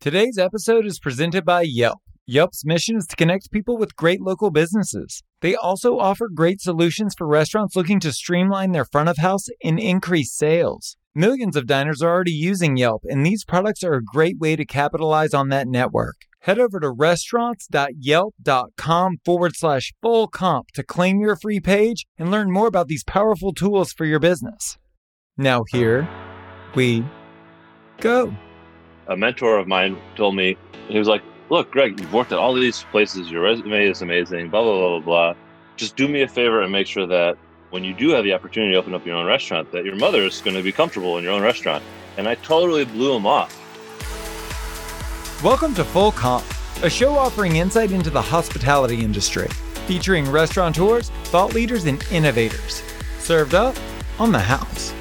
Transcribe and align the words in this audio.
Today's 0.00 0.38
episode 0.38 0.86
is 0.86 1.00
presented 1.00 1.44
by 1.44 1.62
Yelp. 1.62 1.98
Yelp's 2.24 2.64
mission 2.64 2.94
is 2.94 3.04
to 3.08 3.16
connect 3.16 3.50
people 3.50 3.76
with 3.76 3.96
great 3.96 4.20
local 4.20 4.52
businesses. 4.52 5.24
They 5.40 5.56
also 5.56 5.98
offer 5.98 6.28
great 6.32 6.60
solutions 6.60 7.16
for 7.18 7.26
restaurants 7.26 7.74
looking 7.74 7.98
to 8.00 8.12
streamline 8.12 8.70
their 8.70 8.84
front 8.84 9.08
of 9.08 9.16
house 9.16 9.46
and 9.64 9.80
increase 9.80 10.32
sales. 10.32 10.96
Millions 11.16 11.56
of 11.56 11.66
diners 11.66 12.00
are 12.00 12.10
already 12.10 12.30
using 12.30 12.76
Yelp, 12.76 13.02
and 13.08 13.26
these 13.26 13.44
products 13.44 13.82
are 13.82 13.94
a 13.94 14.04
great 14.04 14.38
way 14.38 14.54
to 14.54 14.64
capitalize 14.64 15.34
on 15.34 15.48
that 15.48 15.66
network. 15.66 16.14
Head 16.42 16.60
over 16.60 16.78
to 16.78 16.92
restaurants.yelp.com 16.92 19.16
forward 19.24 19.56
slash 19.56 19.92
full 20.00 20.28
comp 20.28 20.68
to 20.74 20.84
claim 20.84 21.18
your 21.18 21.34
free 21.34 21.58
page 21.58 22.06
and 22.16 22.30
learn 22.30 22.52
more 22.52 22.68
about 22.68 22.86
these 22.86 23.02
powerful 23.02 23.52
tools 23.52 23.92
for 23.92 24.04
your 24.04 24.20
business. 24.20 24.78
Now, 25.36 25.64
here 25.72 26.08
we 26.76 27.04
go. 28.00 28.32
A 29.08 29.16
mentor 29.16 29.56
of 29.56 29.66
mine 29.66 29.96
told 30.16 30.36
me, 30.36 30.56
he 30.88 30.98
was 30.98 31.08
like, 31.08 31.22
Look, 31.50 31.70
Greg, 31.70 31.98
you've 31.98 32.12
worked 32.12 32.30
at 32.30 32.38
all 32.38 32.52
these 32.52 32.84
places. 32.90 33.30
Your 33.30 33.40
resume 33.40 33.86
is 33.86 34.02
amazing, 34.02 34.50
blah, 34.50 34.62
blah, 34.62 34.76
blah, 34.76 35.00
blah, 35.00 35.00
blah. 35.00 35.34
Just 35.76 35.96
do 35.96 36.06
me 36.06 36.20
a 36.20 36.28
favor 36.28 36.60
and 36.60 36.70
make 36.70 36.86
sure 36.86 37.06
that 37.06 37.38
when 37.70 37.84
you 37.84 37.94
do 37.94 38.10
have 38.10 38.24
the 38.24 38.34
opportunity 38.34 38.72
to 38.72 38.78
open 38.78 38.92
up 38.92 39.06
your 39.06 39.16
own 39.16 39.24
restaurant, 39.24 39.72
that 39.72 39.86
your 39.86 39.96
mother 39.96 40.22
is 40.22 40.42
going 40.42 40.56
to 40.56 40.62
be 40.62 40.72
comfortable 40.72 41.16
in 41.16 41.24
your 41.24 41.32
own 41.32 41.40
restaurant. 41.40 41.82
And 42.18 42.28
I 42.28 42.34
totally 42.34 42.84
blew 42.84 43.16
him 43.16 43.26
off. 43.26 43.54
Welcome 45.42 45.74
to 45.76 45.84
Full 45.84 46.12
Comp, 46.12 46.44
a 46.82 46.90
show 46.90 47.16
offering 47.16 47.56
insight 47.56 47.92
into 47.92 48.10
the 48.10 48.20
hospitality 48.20 49.02
industry, 49.02 49.48
featuring 49.86 50.30
restaurateurs, 50.30 51.08
thought 51.24 51.54
leaders, 51.54 51.86
and 51.86 52.04
innovators. 52.10 52.82
Served 53.20 53.54
up 53.54 53.74
on 54.18 54.32
the 54.32 54.38
house. 54.38 54.92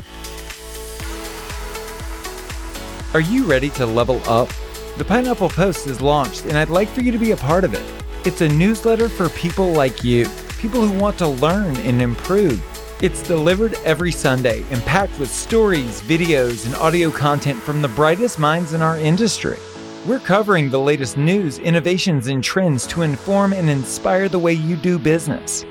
Are 3.14 3.22
you 3.22 3.46
ready 3.46 3.70
to 3.72 3.86
level 3.86 4.22
up? 4.30 4.50
The 4.98 5.06
Pineapple 5.06 5.48
Post 5.48 5.88
is 5.88 6.02
launched, 6.02 6.44
and 6.44 6.58
I'd 6.58 6.68
like 6.68 6.90
for 6.90 7.00
you 7.00 7.14
to 7.14 7.18
be 7.18 7.32
a 7.32 7.38
part 7.38 7.64
of 7.64 7.74
it. 7.74 7.86
It's 8.26 8.42
a 8.42 8.50
newsletter 8.50 9.08
for 9.08 9.30
people 9.30 9.72
like 9.72 10.04
you, 10.04 10.28
people 10.60 10.86
who 10.86 11.00
want 11.00 11.18
to 11.20 11.28
learn 11.28 11.78
and 11.78 12.02
improve. 12.02 12.62
It's 13.02 13.24
delivered 13.24 13.76
every 13.86 14.12
Sunday 14.12 14.66
and 14.72 14.84
packed 14.84 15.18
with 15.20 15.32
stories, 15.32 16.02
videos, 16.02 16.66
and 16.66 16.76
audio 16.76 17.10
content 17.10 17.58
from 17.62 17.82
the 17.82 17.88
brightest 17.88 18.40
minds 18.40 18.74
in 18.74 18.82
our 18.82 19.00
industry. 19.00 19.58
We're 20.06 20.20
covering 20.20 20.70
the 20.70 20.80
latest 20.80 21.16
news, 21.16 21.60
innovations, 21.60 22.28
and 22.28 22.44
trends 22.44 22.86
to 22.88 23.04
inform 23.04 23.54
and 23.54 23.70
inspire 23.70 24.28
the 24.28 24.40
way 24.40 24.52
you 24.52 24.76
do 24.76 25.00
business. 25.00 25.64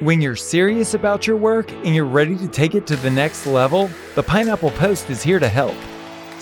When 0.00 0.20
you're 0.20 0.36
serious 0.36 0.92
about 0.92 1.26
your 1.26 1.38
work 1.38 1.72
and 1.72 1.94
you're 1.94 2.04
ready 2.04 2.36
to 2.36 2.48
take 2.48 2.74
it 2.74 2.86
to 2.88 2.96
the 2.96 3.10
next 3.10 3.46
level, 3.46 3.88
the 4.14 4.22
Pineapple 4.22 4.72
Post 4.72 5.08
is 5.08 5.22
here 5.22 5.38
to 5.38 5.48
help. 5.48 5.74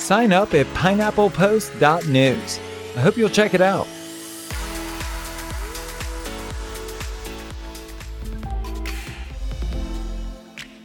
Sign 0.00 0.32
up 0.32 0.54
at 0.54 0.66
pineapplepost.news. 0.68 2.60
I 2.96 3.00
hope 3.00 3.16
you'll 3.16 3.28
check 3.28 3.54
it 3.54 3.60
out. 3.60 3.86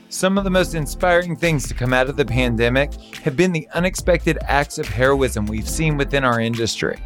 Some 0.10 0.38
of 0.38 0.44
the 0.44 0.50
most 0.50 0.76
inspiring 0.76 1.36
things 1.36 1.68
to 1.68 1.74
come 1.74 1.94
out 1.94 2.10
of 2.10 2.18
the 2.18 2.26
pandemic 2.26 2.94
have 3.24 3.36
been 3.36 3.52
the 3.52 3.68
unexpected 3.74 4.38
acts 4.44 4.78
of 4.78 4.88
heroism 4.88 5.46
we've 5.46 5.68
seen 5.68 5.98
within 5.98 6.24
our 6.24 6.40
industry. 6.40 7.00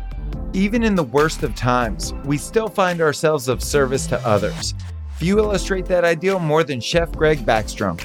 Even 0.53 0.83
in 0.83 0.95
the 0.95 1.03
worst 1.03 1.43
of 1.43 1.55
times, 1.55 2.13
we 2.25 2.37
still 2.37 2.67
find 2.67 3.01
ourselves 3.01 3.47
of 3.47 3.63
service 3.63 4.07
to 4.07 4.19
others. 4.27 4.73
Few 5.17 5.37
illustrate 5.37 5.85
that 5.85 6.03
ideal 6.03 6.39
more 6.39 6.63
than 6.63 6.81
Chef 6.81 7.11
Greg 7.11 7.45
Baxtrom. 7.45 7.99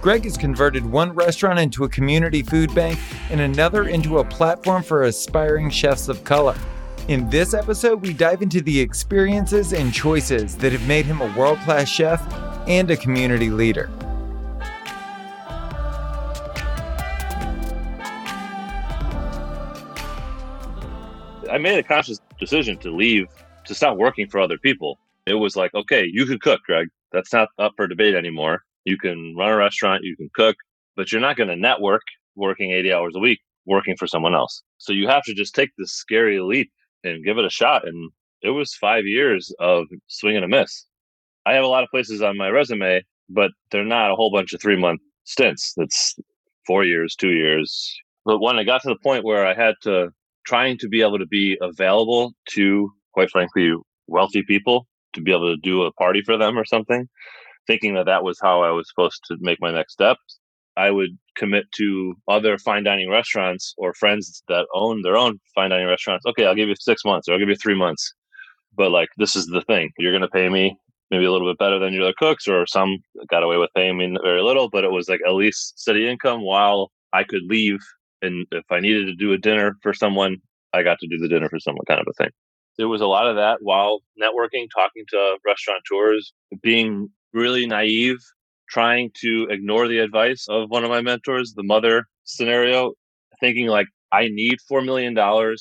Greg 0.00 0.24
has 0.24 0.38
converted 0.38 0.84
one 0.84 1.12
restaurant 1.12 1.58
into 1.58 1.84
a 1.84 1.88
community 1.88 2.42
food 2.42 2.74
bank 2.74 2.98
and 3.30 3.42
another 3.42 3.88
into 3.88 4.18
a 4.18 4.24
platform 4.24 4.82
for 4.82 5.02
aspiring 5.02 5.68
chefs 5.68 6.08
of 6.08 6.24
color. 6.24 6.56
In 7.08 7.28
this 7.28 7.52
episode, 7.52 8.00
we 8.00 8.14
dive 8.14 8.40
into 8.40 8.62
the 8.62 8.80
experiences 8.80 9.74
and 9.74 9.92
choices 9.92 10.56
that 10.56 10.72
have 10.72 10.86
made 10.88 11.04
him 11.04 11.20
a 11.20 11.36
world 11.36 11.58
class 11.60 11.86
chef 11.86 12.22
and 12.66 12.90
a 12.90 12.96
community 12.96 13.50
leader. 13.50 13.90
I 21.50 21.58
made 21.58 21.78
a 21.78 21.82
conscious 21.82 22.20
decision 22.38 22.78
to 22.78 22.90
leave, 22.90 23.26
to 23.66 23.74
stop 23.74 23.98
working 23.98 24.28
for 24.28 24.40
other 24.40 24.56
people. 24.56 24.98
It 25.26 25.34
was 25.34 25.56
like, 25.56 25.74
okay, 25.74 26.06
you 26.10 26.24
could 26.24 26.40
cook, 26.40 26.62
Greg. 26.62 26.88
That's 27.12 27.32
not 27.34 27.48
up 27.58 27.72
for 27.76 27.86
debate 27.86 28.14
anymore. 28.14 28.62
You 28.84 28.98
can 28.98 29.34
run 29.36 29.50
a 29.50 29.56
restaurant, 29.56 30.04
you 30.04 30.16
can 30.16 30.30
cook, 30.34 30.56
but 30.96 31.12
you're 31.12 31.20
not 31.20 31.36
going 31.36 31.48
to 31.48 31.56
network 31.56 32.02
working 32.36 32.70
80 32.70 32.92
hours 32.92 33.14
a 33.16 33.20
week 33.20 33.40
working 33.66 33.96
for 33.96 34.06
someone 34.06 34.34
else. 34.34 34.62
So 34.78 34.92
you 34.92 35.08
have 35.08 35.22
to 35.24 35.34
just 35.34 35.54
take 35.54 35.70
this 35.78 35.92
scary 35.92 36.40
leap 36.40 36.70
and 37.04 37.24
give 37.24 37.38
it 37.38 37.44
a 37.44 37.50
shot. 37.50 37.86
And 37.86 38.10
it 38.42 38.50
was 38.50 38.74
five 38.74 39.04
years 39.04 39.52
of 39.60 39.86
swing 40.08 40.36
and 40.36 40.44
a 40.44 40.48
miss. 40.48 40.86
I 41.46 41.54
have 41.54 41.64
a 41.64 41.68
lot 41.68 41.84
of 41.84 41.90
places 41.90 42.22
on 42.22 42.36
my 42.36 42.48
resume, 42.48 43.02
but 43.28 43.50
they're 43.70 43.84
not 43.84 44.10
a 44.10 44.14
whole 44.14 44.30
bunch 44.30 44.52
of 44.52 44.60
three 44.60 44.76
month 44.76 45.00
stints. 45.24 45.72
That's 45.76 46.16
four 46.66 46.84
years, 46.84 47.14
two 47.14 47.30
years. 47.30 47.94
But 48.24 48.40
when 48.40 48.58
I 48.58 48.64
got 48.64 48.82
to 48.82 48.88
the 48.88 48.98
point 49.02 49.24
where 49.24 49.46
I 49.46 49.54
had 49.54 49.74
to 49.82 50.10
trying 50.46 50.78
to 50.78 50.88
be 50.88 51.00
able 51.00 51.18
to 51.18 51.26
be 51.26 51.58
available 51.60 52.32
to, 52.50 52.90
quite 53.12 53.30
frankly, 53.30 53.72
wealthy 54.08 54.42
people 54.42 54.86
to 55.12 55.20
be 55.20 55.32
able 55.32 55.54
to 55.54 55.60
do 55.62 55.82
a 55.82 55.92
party 55.92 56.22
for 56.24 56.36
them 56.36 56.58
or 56.58 56.64
something, 56.64 57.08
thinking 57.70 57.94
that 57.94 58.06
that 58.06 58.24
was 58.24 58.36
how 58.42 58.62
I 58.62 58.70
was 58.70 58.88
supposed 58.88 59.20
to 59.28 59.36
make 59.38 59.58
my 59.60 59.70
next 59.70 59.92
steps. 59.92 60.40
I 60.76 60.90
would 60.90 61.10
commit 61.36 61.66
to 61.76 62.14
other 62.26 62.58
fine 62.58 62.82
dining 62.82 63.08
restaurants 63.08 63.74
or 63.78 63.94
friends 63.94 64.42
that 64.48 64.66
own 64.74 65.02
their 65.02 65.16
own 65.16 65.38
fine 65.54 65.70
dining 65.70 65.86
restaurants. 65.86 66.26
Okay, 66.26 66.46
I'll 66.46 66.56
give 66.56 66.68
you 66.68 66.74
six 66.80 67.04
months 67.04 67.28
or 67.28 67.32
I'll 67.32 67.38
give 67.38 67.48
you 67.48 67.54
three 67.54 67.76
months. 67.76 68.12
But 68.74 68.90
like, 68.90 69.08
this 69.18 69.36
is 69.36 69.46
the 69.46 69.62
thing. 69.62 69.90
You're 69.98 70.10
going 70.10 70.22
to 70.22 70.28
pay 70.28 70.48
me 70.48 70.76
maybe 71.12 71.24
a 71.24 71.30
little 71.30 71.48
bit 71.48 71.58
better 71.58 71.78
than 71.78 71.92
your 71.92 72.04
other 72.04 72.14
cooks, 72.18 72.48
or 72.48 72.66
some 72.66 72.98
got 73.28 73.44
away 73.44 73.56
with 73.56 73.70
paying 73.76 73.98
me 73.98 74.16
very 74.22 74.42
little, 74.42 74.68
but 74.68 74.84
it 74.84 74.90
was 74.90 75.08
like 75.08 75.20
at 75.26 75.34
least 75.34 75.78
steady 75.78 76.08
income 76.08 76.42
while 76.42 76.90
I 77.12 77.22
could 77.22 77.42
leave. 77.46 77.78
And 78.22 78.46
if 78.50 78.64
I 78.70 78.80
needed 78.80 79.06
to 79.06 79.14
do 79.14 79.32
a 79.32 79.38
dinner 79.38 79.76
for 79.82 79.92
someone, 79.92 80.36
I 80.72 80.82
got 80.82 80.98
to 81.00 81.08
do 81.08 81.18
the 81.18 81.28
dinner 81.28 81.48
for 81.48 81.60
someone 81.60 81.84
kind 81.86 82.00
of 82.00 82.06
a 82.08 82.14
thing. 82.14 82.30
There 82.78 82.88
was 82.88 83.00
a 83.00 83.06
lot 83.06 83.28
of 83.28 83.36
that 83.36 83.58
while 83.60 84.00
networking, 84.20 84.66
talking 84.74 85.04
to 85.10 85.36
restaurateurs, 85.44 86.32
being 86.62 87.10
really 87.32 87.66
naive, 87.66 88.18
trying 88.68 89.10
to 89.20 89.46
ignore 89.50 89.88
the 89.88 89.98
advice 89.98 90.46
of 90.48 90.70
one 90.70 90.84
of 90.84 90.90
my 90.90 91.00
mentors, 91.00 91.52
the 91.54 91.62
mother 91.62 92.06
scenario, 92.24 92.92
thinking 93.40 93.66
like, 93.66 93.86
I 94.12 94.28
need 94.28 94.58
$4 94.70 94.84
million. 94.84 95.14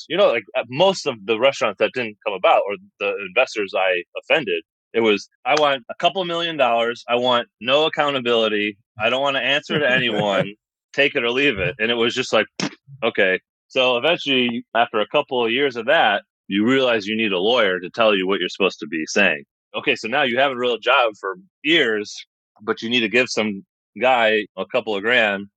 You 0.09 0.18
know, 0.18 0.28
like 0.28 0.44
uh, 0.57 0.63
most 0.69 1.06
of 1.06 1.16
the 1.25 1.40
restaurants 1.40 1.78
that 1.80 1.91
didn't 1.94 2.18
come 2.25 2.34
about 2.34 2.62
or 2.68 2.75
the 3.00 3.13
investors 3.28 3.74
I 3.75 4.03
offended, 4.19 4.63
it 4.94 5.02
was, 5.02 5.30
I 5.46 5.56
want 5.59 5.84
a 5.90 5.96
couple 6.00 6.24
million 6.25 6.57
dollars. 6.57 7.03
I 7.07 7.16
want 7.16 7.47
no 7.62 7.86
accountability. 7.86 8.78
I 9.00 9.09
don't 9.09 9.22
want 9.22 9.36
to 9.36 9.44
answer 9.44 9.80
to 9.80 9.90
anyone. 9.90 10.53
Take 10.94 11.13
it 11.13 11.24
or 11.24 11.30
leave 11.30 11.59
it. 11.59 11.75
And 11.78 11.91
it 11.91 11.96
was 11.96 12.16
just 12.16 12.34
like, 12.34 12.47
okay. 13.03 13.40
So 13.68 13.97
eventually, 13.97 14.66
after 14.75 15.00
a 15.00 15.07
couple 15.07 15.46
of 15.46 15.51
years 15.51 15.75
of 15.75 15.86
that, 15.86 16.24
you 16.47 16.66
realize 16.66 17.06
you 17.06 17.16
need 17.16 17.31
a 17.31 17.38
lawyer 17.38 17.80
to 17.80 17.91
tell 17.91 18.16
you 18.16 18.28
what 18.28 18.40
you're 18.40 18.50
supposed 18.50 18.80
to 18.80 18.88
be 18.88 19.06
saying 19.06 19.44
okay, 19.75 19.96
so 19.96 20.07
now 20.07 20.24
you 20.24 20.38
have 20.38 20.52
a 20.52 20.57
real 20.57 20.78
job 20.78 21.13
for 21.19 21.38
years, 21.63 22.25
but 22.62 22.81
you 22.81 22.90
need 22.90 23.02
to 23.02 23.09
give 23.09 23.30
some 23.30 23.66
guy 24.00 24.46
a 24.57 24.66
couple 24.72 24.96
of 24.96 25.02
grand 25.02 25.47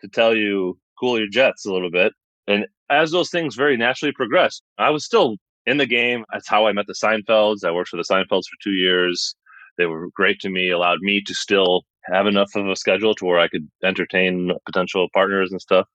to 0.00 0.08
tell 0.08 0.34
you 0.34 0.78
cool 0.98 1.18
your 1.18 1.28
jets 1.28 1.66
a 1.66 1.72
little 1.72 1.90
bit. 1.90 2.12
And 2.46 2.66
as 2.90 3.10
those 3.10 3.30
things 3.30 3.54
very 3.54 3.76
naturally 3.76 4.12
progressed, 4.12 4.62
I 4.78 4.90
was 4.90 5.04
still 5.04 5.36
in 5.66 5.78
the 5.78 5.86
game. 5.86 6.24
That's 6.32 6.48
how 6.48 6.66
I 6.66 6.72
met 6.72 6.86
the 6.86 6.94
Seinfelds. 6.94 7.64
I 7.64 7.72
worked 7.72 7.88
for 7.88 7.96
the 7.96 8.04
Seinfelds 8.04 8.46
for 8.46 8.56
two 8.62 8.72
years. 8.72 9.34
They 9.78 9.86
were 9.86 10.08
great 10.14 10.40
to 10.40 10.48
me, 10.48 10.70
allowed 10.70 11.00
me 11.00 11.22
to 11.26 11.34
still 11.34 11.82
have 12.04 12.26
enough 12.26 12.50
of 12.54 12.68
a 12.68 12.76
schedule 12.76 13.14
to 13.16 13.24
where 13.24 13.40
I 13.40 13.48
could 13.48 13.68
entertain 13.84 14.52
potential 14.64 15.08
partners 15.12 15.50
and 15.50 15.60
stuff. 15.60 15.86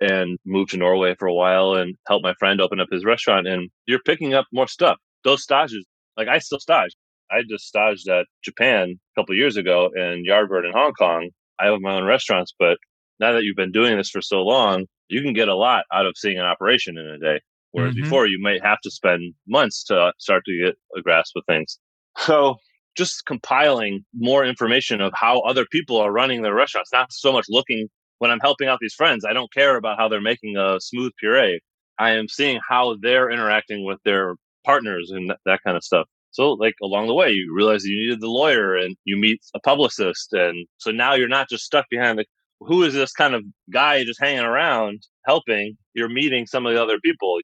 And 0.00 0.38
moved 0.44 0.72
to 0.72 0.76
Norway 0.76 1.14
for 1.18 1.26
a 1.26 1.34
while 1.34 1.74
and 1.74 1.94
helped 2.06 2.24
my 2.24 2.34
friend 2.34 2.60
open 2.60 2.80
up 2.80 2.88
his 2.90 3.04
restaurant. 3.04 3.46
And 3.46 3.70
you're 3.86 4.00
picking 4.00 4.34
up 4.34 4.46
more 4.52 4.68
stuff. 4.68 4.98
Those 5.22 5.42
stages 5.42 5.84
like 6.16 6.28
I 6.28 6.38
still 6.38 6.60
stage. 6.60 6.94
I 7.30 7.42
just 7.48 7.66
staged 7.66 8.08
at 8.08 8.26
Japan 8.42 8.94
a 9.16 9.20
couple 9.20 9.34
years 9.34 9.56
ago 9.56 9.90
and 9.94 10.26
Yardbird 10.26 10.66
in 10.66 10.72
Hong 10.72 10.92
Kong. 10.92 11.30
I 11.58 11.66
have 11.66 11.80
my 11.80 11.94
own 11.94 12.04
restaurants, 12.04 12.54
but 12.58 12.78
now 13.20 13.32
that 13.32 13.44
you've 13.44 13.56
been 13.56 13.72
doing 13.72 13.96
this 13.96 14.10
for 14.10 14.20
so 14.20 14.42
long, 14.42 14.86
you 15.08 15.22
can 15.22 15.32
get 15.32 15.48
a 15.48 15.54
lot 15.54 15.84
out 15.92 16.06
of 16.06 16.14
seeing 16.16 16.38
an 16.38 16.44
operation 16.44 16.98
in 16.98 17.06
a 17.06 17.18
day. 17.18 17.40
Whereas 17.72 17.94
mm-hmm. 17.94 18.04
before, 18.04 18.26
you 18.26 18.38
might 18.40 18.62
have 18.62 18.80
to 18.82 18.90
spend 18.90 19.34
months 19.48 19.84
to 19.84 20.12
start 20.18 20.44
to 20.46 20.64
get 20.64 20.76
a 20.96 21.02
grasp 21.02 21.34
of 21.36 21.42
things. 21.46 21.78
So 22.18 22.56
just 22.96 23.26
compiling 23.26 24.04
more 24.14 24.44
information 24.44 25.00
of 25.00 25.12
how 25.14 25.40
other 25.40 25.66
people 25.70 26.00
are 26.00 26.12
running 26.12 26.42
their 26.42 26.54
restaurants, 26.54 26.92
not 26.92 27.12
so 27.12 27.32
much 27.32 27.46
looking 27.48 27.88
when 28.18 28.30
I'm 28.30 28.40
helping 28.40 28.68
out 28.68 28.78
these 28.80 28.94
friends. 28.94 29.24
I 29.24 29.32
don't 29.32 29.52
care 29.52 29.76
about 29.76 29.98
how 29.98 30.08
they're 30.08 30.20
making 30.20 30.56
a 30.56 30.78
smooth 30.80 31.12
puree. 31.18 31.60
I 31.98 32.10
am 32.10 32.28
seeing 32.28 32.60
how 32.68 32.96
they're 33.00 33.30
interacting 33.30 33.84
with 33.84 33.98
their 34.04 34.36
partners 34.64 35.10
and 35.10 35.32
that, 35.44 35.60
kind 35.64 35.76
of 35.76 35.84
stuff. 35.84 36.06
So, 36.30 36.52
like 36.52 36.74
along 36.82 37.06
the 37.06 37.14
way, 37.14 37.30
you 37.30 37.52
realize 37.54 37.84
you 37.84 37.96
needed 38.00 38.20
the 38.20 38.28
lawyer 38.28 38.76
and 38.76 38.96
you 39.04 39.16
meet 39.16 39.40
a 39.54 39.60
publicist. 39.60 40.32
And 40.32 40.66
so 40.78 40.90
now 40.90 41.14
you're 41.14 41.28
not 41.28 41.48
just 41.48 41.64
stuck 41.64 41.86
behind 41.90 42.18
the 42.18 42.24
who 42.60 42.82
is 42.82 42.94
this 42.94 43.12
kind 43.12 43.34
of 43.34 43.42
guy 43.72 44.04
just 44.04 44.20
hanging 44.20 44.44
around 44.44 45.02
helping? 45.26 45.76
You're 45.94 46.08
meeting 46.08 46.46
some 46.46 46.66
of 46.66 46.74
the 46.74 46.82
other 46.82 46.98
people. 47.04 47.38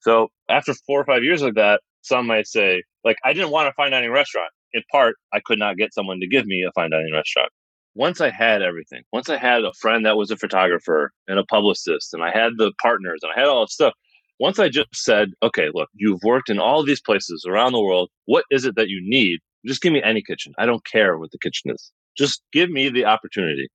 So 0.00 0.28
after 0.48 0.74
four 0.86 1.00
or 1.00 1.04
five 1.04 1.24
years 1.24 1.42
of 1.42 1.54
that, 1.54 1.80
some 2.02 2.26
might 2.26 2.46
say, 2.46 2.82
like, 3.04 3.16
I 3.24 3.32
didn't 3.32 3.50
want 3.50 3.68
a 3.68 3.72
fine 3.72 3.90
dining 3.92 4.10
restaurant. 4.10 4.50
In 4.72 4.82
part, 4.90 5.16
I 5.32 5.40
could 5.44 5.58
not 5.58 5.76
get 5.76 5.92
someone 5.92 6.20
to 6.20 6.28
give 6.28 6.46
me 6.46 6.64
a 6.66 6.72
fine 6.72 6.90
dining 6.90 7.12
restaurant. 7.12 7.50
Once 7.94 8.20
I 8.20 8.30
had 8.30 8.62
everything, 8.62 9.02
once 9.12 9.28
I 9.28 9.36
had 9.36 9.64
a 9.64 9.72
friend 9.80 10.06
that 10.06 10.16
was 10.16 10.30
a 10.30 10.36
photographer 10.36 11.10
and 11.26 11.38
a 11.38 11.44
publicist, 11.44 12.14
and 12.14 12.22
I 12.22 12.30
had 12.30 12.52
the 12.56 12.72
partners 12.80 13.20
and 13.22 13.32
I 13.34 13.40
had 13.40 13.48
all 13.48 13.64
the 13.64 13.68
stuff, 13.68 13.94
once 14.40 14.58
I 14.58 14.70
just 14.70 14.88
said, 14.94 15.28
okay, 15.42 15.68
look, 15.74 15.90
you've 15.94 16.22
worked 16.24 16.48
in 16.48 16.58
all 16.58 16.82
these 16.82 17.00
places 17.00 17.44
around 17.46 17.72
the 17.72 17.80
world. 17.80 18.08
What 18.24 18.46
is 18.50 18.64
it 18.64 18.74
that 18.76 18.88
you 18.88 18.98
need? 19.04 19.38
Just 19.66 19.82
give 19.82 19.92
me 19.92 20.02
any 20.02 20.22
kitchen. 20.22 20.54
I 20.58 20.64
don't 20.64 20.84
care 20.86 21.18
what 21.18 21.30
the 21.30 21.38
kitchen 21.38 21.70
is. 21.70 21.92
Just 22.16 22.42
give 22.50 22.70
me 22.70 22.88
the 22.88 23.04
opportunity. 23.04 23.68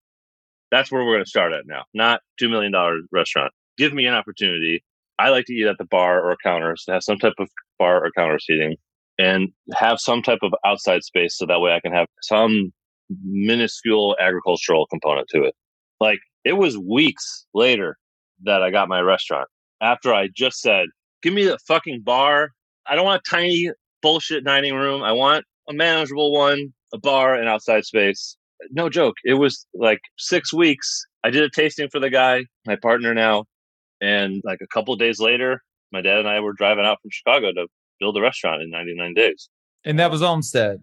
That's 0.72 0.92
where 0.92 1.06
we're 1.06 1.14
going 1.14 1.24
to 1.24 1.30
start 1.30 1.54
at 1.54 1.68
now, 1.68 1.84
not 1.94 2.22
$2 2.42 2.50
million 2.50 2.74
restaurant. 3.12 3.54
Give 3.78 3.94
me 3.94 4.08
an 4.08 4.16
opportunity. 4.16 4.84
I 5.20 5.30
like 5.30 5.46
to 5.46 5.54
eat 5.54 5.68
at 5.68 5.78
the 5.78 5.86
bar 5.86 6.20
or 6.20 6.36
counters, 6.44 6.84
have 6.90 7.04
some 7.04 7.20
type 7.20 7.36
of 7.40 7.48
bar 7.78 8.04
or 8.04 8.12
counter 8.18 8.40
seating 8.40 8.76
and 9.20 9.50
have 9.76 10.00
some 10.00 10.24
type 10.24 10.40
of 10.42 10.52
outside 10.66 11.04
space 11.04 11.38
so 11.38 11.46
that 11.46 11.60
way 11.60 11.74
I 11.74 11.80
can 11.80 11.94
have 11.94 12.08
some 12.24 12.74
minuscule 13.24 14.18
agricultural 14.20 14.88
component 14.88 15.28
to 15.30 15.44
it. 15.44 15.54
Like 16.00 16.20
it 16.44 16.54
was 16.54 16.76
weeks 16.76 17.46
later 17.54 17.98
that 18.44 18.64
I 18.64 18.72
got 18.72 18.90
my 18.90 19.02
restaurant 19.02 19.48
after 19.81 20.13
I 20.13 20.30
just 20.33 20.60
said, 20.60 20.88
give 21.22 21.33
me 21.33 21.45
the 21.45 21.57
fucking 21.68 22.01
bar. 22.04 22.51
I 22.88 22.95
don't 22.95 23.06
want 23.06 23.22
a 23.25 23.30
tiny 23.30 23.72
bullshit 24.01 24.44
dining 24.44 24.75
room. 24.75 25.04
I 25.04 25.12
want 25.12 25.45
a 25.68 25.74
manageable 25.74 26.31
one, 26.31 26.74
a 26.94 26.98
bar, 26.98 27.36
and 27.36 27.50
outside 27.50 27.86
space. 27.86 28.38
No 28.72 28.89
joke. 28.89 29.16
It 29.24 29.33
was 29.33 29.66
like 29.74 30.00
six 30.18 30.54
weeks. 30.54 31.04
I 31.24 31.30
did 31.30 31.44
a 31.44 31.50
tasting 31.50 31.89
for 31.89 32.00
the 32.00 32.10
guy, 32.10 32.45
my 32.66 32.75
partner 32.75 33.13
now. 33.13 33.45
And 34.01 34.42
like 34.45 34.60
a 34.62 34.68
couple 34.68 34.95
days 34.95 35.19
later, 35.19 35.62
my 35.92 36.01
dad 36.01 36.19
and 36.19 36.27
I 36.27 36.39
were 36.39 36.54
driving 36.54 36.86
out 36.86 37.00
from 37.01 37.10
Chicago 37.12 37.51
to 37.54 37.68
build 38.00 38.18
a 38.18 38.22
restaurant 38.22 38.62
in 38.62 38.69
99 38.69 39.13
days. 39.13 39.50
And 39.83 40.00
that 40.00 40.12
was 40.12 40.22
Olmsted. 40.22 40.81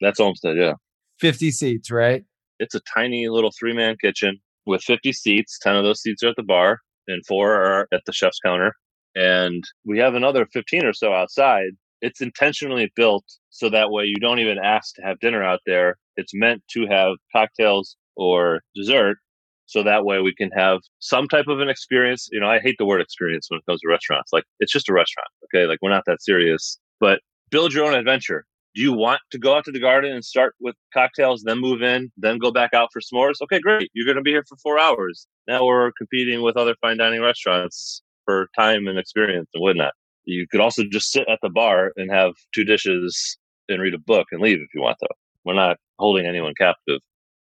That's 0.00 0.20
Olmsted, 0.20 0.56
yeah. 0.56 0.74
50 1.20 1.50
seats, 1.50 1.90
right? 1.90 2.24
It's 2.58 2.74
a 2.74 2.80
tiny 2.92 3.28
little 3.28 3.52
three 3.58 3.74
man 3.74 3.96
kitchen 4.00 4.38
with 4.66 4.82
50 4.82 5.12
seats. 5.12 5.58
10 5.60 5.76
of 5.76 5.84
those 5.84 6.00
seats 6.00 6.22
are 6.22 6.28
at 6.28 6.36
the 6.36 6.42
bar 6.42 6.80
and 7.08 7.24
four 7.26 7.52
are 7.52 7.88
at 7.92 8.02
the 8.06 8.12
chef's 8.12 8.38
counter. 8.44 8.74
And 9.14 9.62
we 9.84 9.98
have 9.98 10.14
another 10.14 10.46
15 10.46 10.84
or 10.84 10.92
so 10.92 11.12
outside. 11.12 11.70
It's 12.00 12.20
intentionally 12.20 12.90
built 12.96 13.24
so 13.50 13.68
that 13.70 13.90
way 13.90 14.04
you 14.04 14.16
don't 14.16 14.38
even 14.38 14.58
ask 14.58 14.94
to 14.96 15.02
have 15.02 15.20
dinner 15.20 15.42
out 15.42 15.60
there. 15.66 15.96
It's 16.16 16.34
meant 16.34 16.62
to 16.72 16.86
have 16.86 17.14
cocktails 17.32 17.96
or 18.16 18.60
dessert. 18.74 19.18
So 19.66 19.82
that 19.82 20.04
way 20.04 20.20
we 20.20 20.34
can 20.34 20.50
have 20.50 20.80
some 20.98 21.28
type 21.28 21.46
of 21.48 21.60
an 21.60 21.68
experience. 21.68 22.28
You 22.32 22.40
know, 22.40 22.48
I 22.48 22.58
hate 22.58 22.76
the 22.78 22.84
word 22.84 23.00
experience 23.00 23.46
when 23.48 23.58
it 23.58 23.66
comes 23.66 23.80
to 23.80 23.88
restaurants. 23.88 24.32
Like 24.32 24.44
it's 24.60 24.72
just 24.72 24.88
a 24.88 24.92
restaurant. 24.92 25.28
Okay. 25.44 25.66
Like 25.66 25.78
we're 25.80 25.90
not 25.90 26.04
that 26.06 26.22
serious, 26.22 26.78
but 27.00 27.20
build 27.50 27.72
your 27.72 27.84
own 27.84 27.94
adventure. 27.94 28.44
Do 28.74 28.80
you 28.80 28.92
want 28.94 29.20
to 29.32 29.38
go 29.38 29.54
out 29.54 29.64
to 29.66 29.72
the 29.72 29.80
garden 29.80 30.12
and 30.12 30.24
start 30.24 30.54
with 30.60 30.74
cocktails, 30.94 31.42
then 31.42 31.58
move 31.58 31.82
in, 31.82 32.10
then 32.16 32.38
go 32.38 32.50
back 32.50 32.72
out 32.72 32.88
for 32.90 33.00
s'mores? 33.00 33.34
Okay, 33.42 33.60
great. 33.60 33.90
You're 33.92 34.06
going 34.06 34.16
to 34.16 34.22
be 34.22 34.30
here 34.30 34.44
for 34.48 34.56
four 34.62 34.78
hours. 34.78 35.26
Now 35.46 35.66
we're 35.66 35.92
competing 35.98 36.40
with 36.40 36.56
other 36.56 36.74
fine 36.80 36.96
dining 36.96 37.20
restaurants 37.20 38.02
for 38.24 38.48
time 38.58 38.86
and 38.86 38.98
experience 38.98 39.50
and 39.52 39.62
whatnot. 39.62 39.92
You 40.24 40.46
could 40.50 40.60
also 40.60 40.84
just 40.90 41.12
sit 41.12 41.28
at 41.28 41.38
the 41.42 41.50
bar 41.50 41.92
and 41.96 42.10
have 42.10 42.32
two 42.54 42.64
dishes 42.64 43.36
and 43.68 43.82
read 43.82 43.94
a 43.94 43.98
book 43.98 44.28
and 44.32 44.40
leave 44.40 44.58
if 44.58 44.68
you 44.74 44.80
want, 44.80 44.96
though. 45.00 45.16
We're 45.44 45.54
not 45.54 45.76
holding 45.98 46.26
anyone 46.26 46.54
captive. 46.56 47.00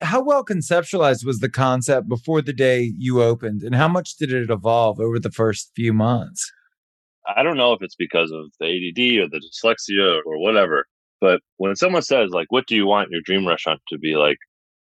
How 0.01 0.21
well 0.21 0.43
conceptualized 0.43 1.23
was 1.25 1.39
the 1.39 1.49
concept 1.49 2.09
before 2.09 2.41
the 2.41 2.51
day 2.51 2.91
you 2.97 3.21
opened, 3.21 3.63
and 3.63 3.75
how 3.75 3.87
much 3.87 4.17
did 4.17 4.33
it 4.33 4.49
evolve 4.49 4.99
over 4.99 5.19
the 5.19 5.31
first 5.31 5.71
few 5.75 5.93
months? 5.93 6.51
I 7.33 7.43
don't 7.43 7.55
know 7.55 7.71
if 7.71 7.81
it's 7.81 7.95
because 7.95 8.31
of 8.31 8.51
the 8.59 8.65
ADD 8.65 9.23
or 9.23 9.29
the 9.29 9.39
dyslexia 9.39 10.19
or 10.25 10.39
whatever, 10.41 10.85
but 11.23 11.39
when 11.55 11.73
someone 11.77 12.01
says, 12.01 12.31
like, 12.31 12.47
what 12.49 12.67
do 12.67 12.75
you 12.75 12.85
want 12.85 13.07
your 13.09 13.21
dream 13.23 13.47
restaurant 13.47 13.79
to 13.87 13.97
be 13.97 14.15
like? 14.15 14.35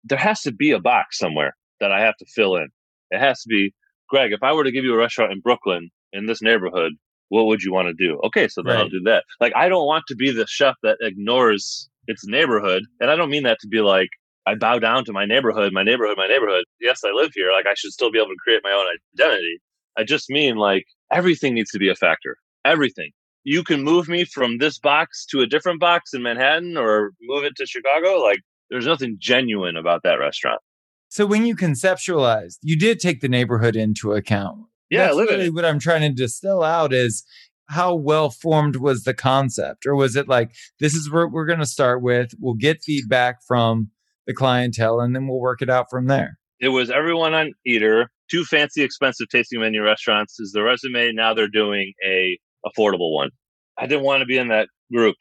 There 0.02 0.19
has 0.19 0.40
to 0.40 0.52
be 0.52 0.72
a 0.72 0.81
box 0.81 1.16
somewhere 1.16 1.54
that 1.78 1.92
I 1.92 2.00
have 2.00 2.16
to 2.16 2.26
fill 2.34 2.56
in. 2.56 2.66
It 3.12 3.20
has 3.20 3.40
to 3.42 3.48
be, 3.48 3.72
Greg, 4.08 4.32
if 4.32 4.42
I 4.42 4.52
were 4.52 4.64
to 4.64 4.72
give 4.72 4.82
you 4.82 4.94
a 4.94 4.98
restaurant 4.98 5.31
in 5.31 5.38
Brooklyn 5.38 5.90
in 6.12 6.26
this 6.26 6.42
neighborhood, 6.42 6.94
what 7.28 7.46
would 7.46 7.62
you 7.62 7.72
want 7.72 7.86
to 7.86 7.94
do? 7.94 8.20
Okay, 8.25 8.48
so 8.48 8.64
then 8.64 8.75
right. 8.75 8.81
I'll 8.81 8.88
do 8.88 9.00
that. 9.04 9.22
Like, 9.40 9.52
I 9.54 9.69
don't 9.69 9.86
want 9.86 10.06
to 10.08 10.16
be 10.16 10.32
the 10.32 10.44
chef 10.48 10.75
that 10.82 10.96
ignores 11.00 11.88
its 12.08 12.26
neighborhood. 12.26 12.82
And 12.98 13.12
I 13.12 13.14
don't 13.16 13.30
mean 13.30 13.44
that 13.44 13.58
to 13.60 13.69
be 13.69 13.80
like, 13.80 14.08
I 14.44 14.56
bow 14.56 14.80
down 14.80 15.04
to 15.04 15.12
my 15.12 15.26
neighborhood, 15.26 15.72
my 15.72 15.84
neighborhood, 15.84 16.16
my 16.19 16.26
neighborhood. 16.26 16.64
Yes, 16.80 17.02
I 17.04 17.12
live 17.12 17.30
here. 17.32 17.52
Like, 17.52 17.66
I 17.66 17.75
should 17.75 17.92
still 17.92 18.10
be 18.10 18.19
able 18.19 18.30
to 18.30 18.42
create 18.42 18.60
my 18.64 18.72
own 18.72 18.87
identity. 19.14 19.60
I 19.96 20.02
just 20.02 20.28
mean 20.28 20.56
like 20.56 20.84
everything 21.12 21.54
needs 21.54 21.70
to 21.70 21.78
be 21.78 21.90
a 21.90 21.94
factor. 21.94 22.37
Everything 22.64 23.12
you 23.44 23.62
can 23.62 23.82
move 23.82 24.08
me 24.08 24.25
from 24.25 24.58
this 24.58 24.79
box 24.79 25.25
to 25.26 25.41
a 25.41 25.46
different 25.46 25.79
box 25.79 26.14
in 26.14 26.23
Manhattan 26.23 26.76
or 26.76 27.12
move 27.23 27.44
it 27.44 27.55
to 27.56 27.67
Chicago. 27.67 28.20
Like 28.20 28.41
there's 28.70 28.87
nothing 28.87 29.17
genuine 29.20 29.76
about 29.76 30.02
that 30.02 30.14
restaurant. 30.14 30.61
So 31.08 31.26
when 31.26 31.46
you 31.46 31.55
conceptualized, 31.55 32.58
you 32.62 32.76
did 32.76 32.99
take 32.99 33.20
the 33.20 33.29
neighborhood 33.29 33.76
into 33.76 34.12
account. 34.12 34.62
Yeah, 34.91 35.06
That's 35.06 35.17
really 35.17 35.50
what 35.50 35.64
I'm 35.64 35.79
trying 35.79 36.00
to 36.02 36.11
distill 36.11 36.62
out 36.62 36.93
is 36.93 37.25
how 37.69 37.94
well 37.94 38.31
formed 38.31 38.76
was 38.76 39.05
the 39.05 39.14
concept, 39.14 39.87
or 39.87 39.94
was 39.94 40.17
it 40.17 40.29
like 40.29 40.55
this 40.81 40.94
is 40.94 41.11
what 41.11 41.31
we're 41.31 41.47
going 41.47 41.61
to 41.61 41.67
start 41.67 42.02
with? 42.02 42.32
We'll 42.38 42.55
get 42.55 42.82
feedback 42.82 43.38
from 43.47 43.90
the 44.26 44.35
clientele, 44.35 45.00
and 45.00 45.14
then 45.14 45.26
we'll 45.26 45.40
work 45.40 45.62
it 45.62 45.70
out 45.70 45.87
from 45.90 46.06
there. 46.06 46.38
It 46.61 46.69
was 46.69 46.90
everyone 46.90 47.35
on 47.35 47.52
Eater. 47.67 48.11
Two 48.31 48.44
fancy, 48.44 48.82
expensive 48.82 49.29
tasting 49.29 49.61
menu 49.61 49.82
restaurants 49.82 50.40
is 50.40 50.52
the 50.52 50.62
resume. 50.62 51.12
Now 51.12 51.35
they're 51.35 51.49
doing 51.49 51.93
a 52.06 52.38
affordable 52.66 53.12
one. 53.12 53.31
I 53.78 53.87
didn't 53.87 54.05
want 54.05 54.20
to 54.20 54.26
be 54.26 54.38
in 54.38 54.49
that 54.49 54.69
group. 54.93 55.16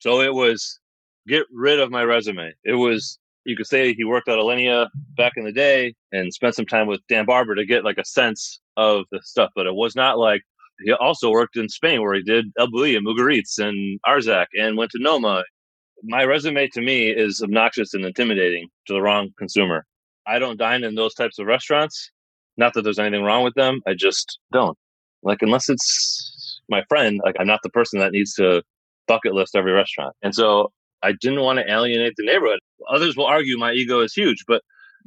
So 0.00 0.20
it 0.20 0.34
was 0.34 0.78
get 1.26 1.44
rid 1.52 1.80
of 1.80 1.90
my 1.90 2.02
resume. 2.02 2.52
It 2.64 2.74
was, 2.74 3.18
you 3.44 3.56
could 3.56 3.66
say 3.66 3.94
he 3.94 4.04
worked 4.04 4.28
at 4.28 4.38
Alinea 4.38 4.88
back 5.16 5.32
in 5.36 5.44
the 5.44 5.52
day 5.52 5.94
and 6.12 6.32
spent 6.32 6.54
some 6.54 6.66
time 6.66 6.86
with 6.86 7.00
Dan 7.08 7.26
Barber 7.26 7.54
to 7.54 7.64
get 7.64 7.84
like 7.84 7.98
a 7.98 8.04
sense 8.04 8.60
of 8.76 9.04
the 9.10 9.20
stuff, 9.22 9.50
but 9.56 9.66
it 9.66 9.74
was 9.74 9.96
not 9.96 10.18
like 10.18 10.42
he 10.84 10.92
also 10.92 11.30
worked 11.30 11.56
in 11.56 11.68
Spain 11.68 12.02
where 12.02 12.14
he 12.14 12.22
did 12.22 12.46
El 12.58 12.68
Bulli 12.68 12.96
and 12.96 13.06
Mugaritz 13.06 13.58
and 13.58 13.98
Arzak 14.06 14.46
and 14.58 14.76
went 14.76 14.90
to 14.92 15.02
Noma. 15.02 15.42
My 16.02 16.24
resume 16.24 16.68
to 16.68 16.82
me 16.82 17.08
is 17.08 17.40
obnoxious 17.42 17.94
and 17.94 18.04
intimidating 18.04 18.68
to 18.86 18.92
the 18.92 19.00
wrong 19.00 19.30
consumer. 19.38 19.86
I 20.26 20.38
don't 20.38 20.58
dine 20.58 20.84
in 20.84 20.94
those 20.94 21.14
types 21.14 21.38
of 21.38 21.46
restaurants. 21.46 22.10
Not 22.58 22.74
that 22.74 22.82
there's 22.82 22.98
anything 22.98 23.24
wrong 23.24 23.44
with 23.44 23.54
them. 23.54 23.80
I 23.86 23.94
just 23.94 24.38
don't. 24.52 24.76
Like, 25.22 25.38
unless 25.40 25.68
it's 25.68 26.35
my 26.68 26.82
friend, 26.88 27.20
like 27.24 27.36
I'm 27.38 27.46
not 27.46 27.60
the 27.62 27.70
person 27.70 28.00
that 28.00 28.12
needs 28.12 28.34
to 28.34 28.62
bucket 29.06 29.34
list 29.34 29.56
every 29.56 29.72
restaurant. 29.72 30.14
And 30.22 30.34
so 30.34 30.72
I 31.02 31.12
didn't 31.12 31.40
want 31.40 31.58
to 31.58 31.70
alienate 31.70 32.14
the 32.16 32.24
neighborhood. 32.24 32.58
Others 32.92 33.16
will 33.16 33.26
argue 33.26 33.58
my 33.58 33.72
ego 33.72 34.00
is 34.00 34.12
huge, 34.14 34.44
but 34.46 34.62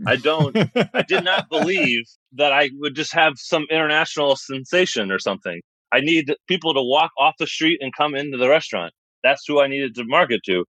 I 0.07 0.15
don't, 0.15 0.55
I 0.93 1.01
did 1.01 1.23
not 1.23 1.49
believe 1.51 2.03
that 2.33 2.53
I 2.53 2.69
would 2.77 2.95
just 2.95 3.13
have 3.13 3.33
some 3.35 3.65
international 3.69 4.35
sensation 4.35 5.11
or 5.11 5.19
something. 5.19 5.61
I 5.91 5.99
need 6.01 6.33
people 6.47 6.73
to 6.73 6.81
walk 6.81 7.11
off 7.17 7.35
the 7.39 7.47
street 7.47 7.79
and 7.81 7.91
come 7.95 8.15
into 8.15 8.37
the 8.37 8.47
restaurant. 8.47 8.93
That's 9.23 9.43
who 9.47 9.59
I 9.59 9.67
needed 9.67 9.95
to 9.95 10.05
market 10.05 10.41
to. 10.45 10.63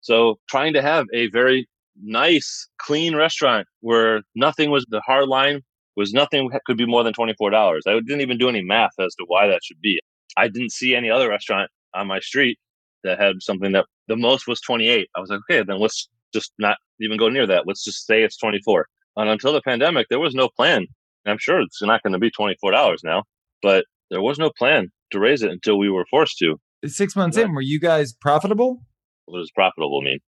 So 0.00 0.36
trying 0.48 0.74
to 0.74 0.82
have 0.82 1.06
a 1.14 1.28
very 1.30 1.66
nice, 2.02 2.68
clean 2.78 3.16
restaurant 3.16 3.66
where 3.80 4.22
nothing 4.34 4.70
was 4.70 4.84
the 4.90 5.00
hard 5.00 5.28
line 5.28 5.62
was 5.96 6.12
nothing 6.12 6.50
could 6.66 6.76
be 6.76 6.86
more 6.86 7.02
than 7.02 7.14
$24. 7.14 7.80
I 7.86 7.92
didn't 8.00 8.20
even 8.20 8.36
do 8.36 8.48
any 8.48 8.62
math 8.62 8.92
as 9.00 9.14
to 9.14 9.24
why 9.26 9.46
that 9.46 9.60
should 9.64 9.80
be. 9.80 9.98
I 10.36 10.48
didn't 10.48 10.72
see 10.72 10.94
any 10.94 11.10
other 11.10 11.28
restaurant 11.28 11.70
on 11.94 12.06
my 12.06 12.20
street 12.20 12.58
that 13.04 13.20
had 13.20 13.36
something 13.40 13.72
that 13.72 13.86
the 14.08 14.16
most 14.16 14.46
was 14.46 14.60
28. 14.60 15.08
I 15.14 15.20
was 15.20 15.30
like, 15.30 15.40
okay, 15.50 15.62
then 15.66 15.78
let's 15.78 16.08
just 16.32 16.52
not 16.58 16.76
even 17.00 17.16
go 17.16 17.28
near 17.28 17.46
that. 17.46 17.66
Let's 17.66 17.84
just 17.84 18.06
say 18.06 18.22
it's 18.22 18.36
24. 18.36 18.86
And 19.16 19.30
until 19.30 19.52
the 19.52 19.62
pandemic, 19.62 20.08
there 20.10 20.20
was 20.20 20.34
no 20.34 20.48
plan. 20.48 20.86
I'm 21.24 21.38
sure 21.38 21.60
it's 21.60 21.82
not 21.82 22.02
going 22.02 22.12
to 22.12 22.18
be 22.18 22.30
$24 22.30 22.98
now, 23.02 23.24
but 23.62 23.84
there 24.10 24.20
was 24.20 24.38
no 24.38 24.50
plan 24.56 24.92
to 25.10 25.18
raise 25.18 25.42
it 25.42 25.50
until 25.50 25.78
we 25.78 25.90
were 25.90 26.06
forced 26.08 26.38
to. 26.38 26.56
Six 26.84 27.16
months 27.16 27.36
in, 27.36 27.52
were 27.52 27.62
you 27.62 27.80
guys 27.80 28.12
profitable? 28.12 28.82
What 29.24 29.40
does 29.40 29.50
profitable 29.50 30.02
mean? 30.02 30.18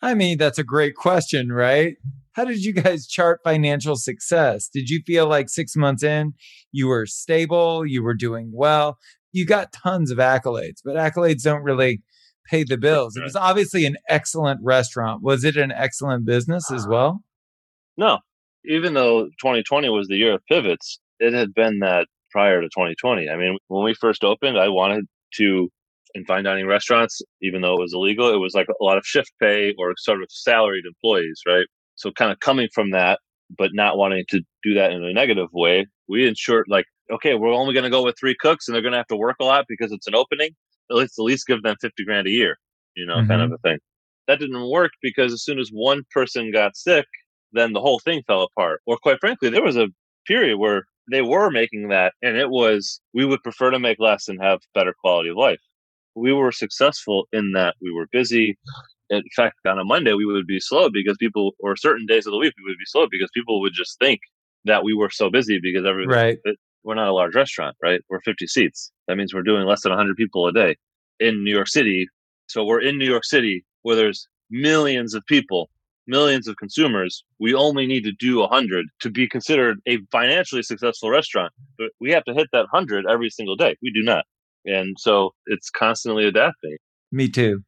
I 0.00 0.14
mean, 0.14 0.38
that's 0.38 0.58
a 0.58 0.64
great 0.64 0.94
question, 0.94 1.52
right? 1.52 1.96
How 2.32 2.44
did 2.44 2.64
you 2.64 2.72
guys 2.72 3.06
chart 3.06 3.40
financial 3.42 3.96
success? 3.96 4.68
Did 4.72 4.88
you 4.88 5.02
feel 5.04 5.26
like 5.26 5.48
six 5.48 5.74
months 5.74 6.04
in, 6.04 6.34
you 6.70 6.86
were 6.86 7.04
stable, 7.04 7.84
you 7.84 8.02
were 8.02 8.14
doing 8.14 8.52
well? 8.54 8.98
You 9.32 9.46
got 9.46 9.72
tons 9.72 10.10
of 10.10 10.18
accolades, 10.18 10.80
but 10.84 10.96
accolades 10.96 11.42
don't 11.42 11.62
really 11.62 12.02
pay 12.48 12.64
the 12.64 12.78
bills. 12.78 13.16
It 13.16 13.22
was 13.22 13.36
obviously 13.36 13.84
an 13.84 13.96
excellent 14.08 14.60
restaurant. 14.62 15.22
Was 15.22 15.44
it 15.44 15.56
an 15.56 15.72
excellent 15.72 16.24
business 16.24 16.70
as 16.70 16.86
ah. 16.86 16.90
well? 16.90 17.24
No. 17.96 18.18
Even 18.64 18.94
though 18.94 19.26
2020 19.40 19.88
was 19.90 20.08
the 20.08 20.16
year 20.16 20.34
of 20.34 20.42
pivots, 20.48 20.98
it 21.20 21.32
had 21.32 21.54
been 21.54 21.80
that 21.80 22.06
prior 22.30 22.60
to 22.60 22.66
2020. 22.66 23.28
I 23.28 23.36
mean, 23.36 23.58
when 23.68 23.84
we 23.84 23.94
first 23.94 24.24
opened, 24.24 24.58
I 24.58 24.68
wanted 24.68 25.06
to, 25.34 25.68
in 26.14 26.24
fine 26.24 26.44
dining 26.44 26.66
restaurants, 26.66 27.20
even 27.42 27.62
though 27.62 27.74
it 27.74 27.80
was 27.80 27.94
illegal, 27.94 28.32
it 28.32 28.38
was 28.38 28.54
like 28.54 28.68
a 28.68 28.84
lot 28.84 28.98
of 28.98 29.04
shift 29.04 29.32
pay 29.40 29.74
or 29.78 29.94
sort 29.96 30.22
of 30.22 30.28
salaried 30.30 30.84
employees, 30.86 31.40
right? 31.46 31.66
So 31.96 32.10
kind 32.12 32.32
of 32.32 32.40
coming 32.40 32.68
from 32.74 32.90
that, 32.90 33.20
but 33.56 33.70
not 33.72 33.96
wanting 33.96 34.24
to 34.30 34.40
do 34.62 34.74
that 34.74 34.92
in 34.92 35.02
a 35.02 35.12
negative 35.12 35.48
way, 35.52 35.86
we 36.08 36.26
ensured 36.26 36.66
like 36.68 36.84
okay, 37.10 37.34
we're 37.34 37.52
only 37.52 37.74
going 37.74 37.84
to 37.84 37.90
go 37.90 38.02
with 38.02 38.16
three 38.18 38.36
cooks 38.38 38.68
and 38.68 38.74
they're 38.74 38.82
going 38.82 38.92
to 38.92 38.98
have 38.98 39.06
to 39.08 39.16
work 39.16 39.36
a 39.40 39.44
lot 39.44 39.66
because 39.68 39.92
it's 39.92 40.06
an 40.06 40.14
opening. 40.14 40.50
Let's 40.90 41.18
at 41.18 41.22
least 41.22 41.46
give 41.46 41.62
them 41.62 41.76
50 41.80 42.04
grand 42.04 42.26
a 42.26 42.30
year, 42.30 42.56
you 42.94 43.06
know, 43.06 43.16
mm-hmm. 43.16 43.28
kind 43.28 43.42
of 43.42 43.52
a 43.52 43.58
thing. 43.58 43.78
That 44.26 44.38
didn't 44.38 44.70
work 44.70 44.92
because 45.02 45.32
as 45.32 45.42
soon 45.42 45.58
as 45.58 45.70
one 45.72 46.02
person 46.12 46.52
got 46.52 46.76
sick, 46.76 47.06
then 47.52 47.72
the 47.72 47.80
whole 47.80 47.98
thing 47.98 48.22
fell 48.26 48.42
apart. 48.42 48.82
Or 48.86 48.98
quite 48.98 49.20
frankly, 49.20 49.48
there 49.48 49.62
was 49.62 49.76
a 49.76 49.88
period 50.26 50.58
where 50.58 50.84
they 51.10 51.22
were 51.22 51.50
making 51.50 51.88
that 51.88 52.12
and 52.22 52.36
it 52.36 52.50
was, 52.50 53.00
we 53.14 53.24
would 53.24 53.42
prefer 53.42 53.70
to 53.70 53.78
make 53.78 53.98
less 53.98 54.28
and 54.28 54.40
have 54.42 54.60
better 54.74 54.94
quality 55.00 55.30
of 55.30 55.36
life. 55.36 55.60
We 56.14 56.32
were 56.32 56.52
successful 56.52 57.26
in 57.32 57.52
that 57.52 57.76
we 57.80 57.92
were 57.92 58.06
busy. 58.12 58.58
In 59.08 59.22
fact, 59.34 59.54
on 59.66 59.78
a 59.78 59.84
Monday, 59.84 60.12
we 60.12 60.26
would 60.26 60.46
be 60.46 60.60
slow 60.60 60.90
because 60.90 61.16
people, 61.18 61.52
or 61.60 61.76
certain 61.76 62.06
days 62.06 62.26
of 62.26 62.32
the 62.32 62.38
week, 62.38 62.52
we 62.58 62.70
would 62.70 62.78
be 62.78 62.84
slow 62.86 63.06
because 63.10 63.30
people 63.32 63.60
would 63.60 63.72
just 63.72 63.98
think 63.98 64.20
that 64.64 64.84
we 64.84 64.92
were 64.92 65.10
so 65.10 65.30
busy 65.30 65.60
because 65.62 65.86
everything, 65.86 66.10
right. 66.10 66.38
We're 66.84 66.94
not 66.94 67.08
a 67.08 67.12
large 67.12 67.34
restaurant, 67.34 67.76
right? 67.82 68.00
We're 68.08 68.20
50 68.20 68.46
seats. 68.46 68.92
That 69.06 69.16
means 69.16 69.34
we're 69.34 69.42
doing 69.42 69.66
less 69.66 69.82
than 69.82 69.90
100 69.90 70.16
people 70.16 70.46
a 70.46 70.52
day 70.52 70.76
in 71.20 71.44
New 71.44 71.52
York 71.52 71.68
City. 71.68 72.06
So 72.46 72.64
we're 72.64 72.80
in 72.80 72.98
New 72.98 73.06
York 73.06 73.24
City 73.24 73.64
where 73.82 73.96
there's 73.96 74.26
millions 74.50 75.14
of 75.14 75.24
people, 75.26 75.68
millions 76.06 76.48
of 76.48 76.56
consumers. 76.56 77.24
We 77.38 77.54
only 77.54 77.86
need 77.86 78.04
to 78.04 78.12
do 78.12 78.38
100 78.38 78.86
to 79.00 79.10
be 79.10 79.28
considered 79.28 79.78
a 79.86 79.98
financially 80.10 80.62
successful 80.62 81.10
restaurant. 81.10 81.52
But 81.76 81.90
we 82.00 82.10
have 82.12 82.24
to 82.24 82.34
hit 82.34 82.48
that 82.52 82.66
100 82.72 83.06
every 83.08 83.30
single 83.30 83.56
day. 83.56 83.76
We 83.82 83.92
do 83.92 84.02
not. 84.02 84.24
And 84.64 84.96
so 84.98 85.34
it's 85.46 85.70
constantly 85.70 86.26
adapting. 86.26 86.76
Me 87.10 87.28
too. 87.28 87.62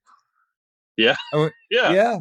Yeah. 0.97 1.17
Went, 1.33 1.53
oh, 1.53 1.57
yeah. 1.71 1.93
Yeah. 1.93 2.19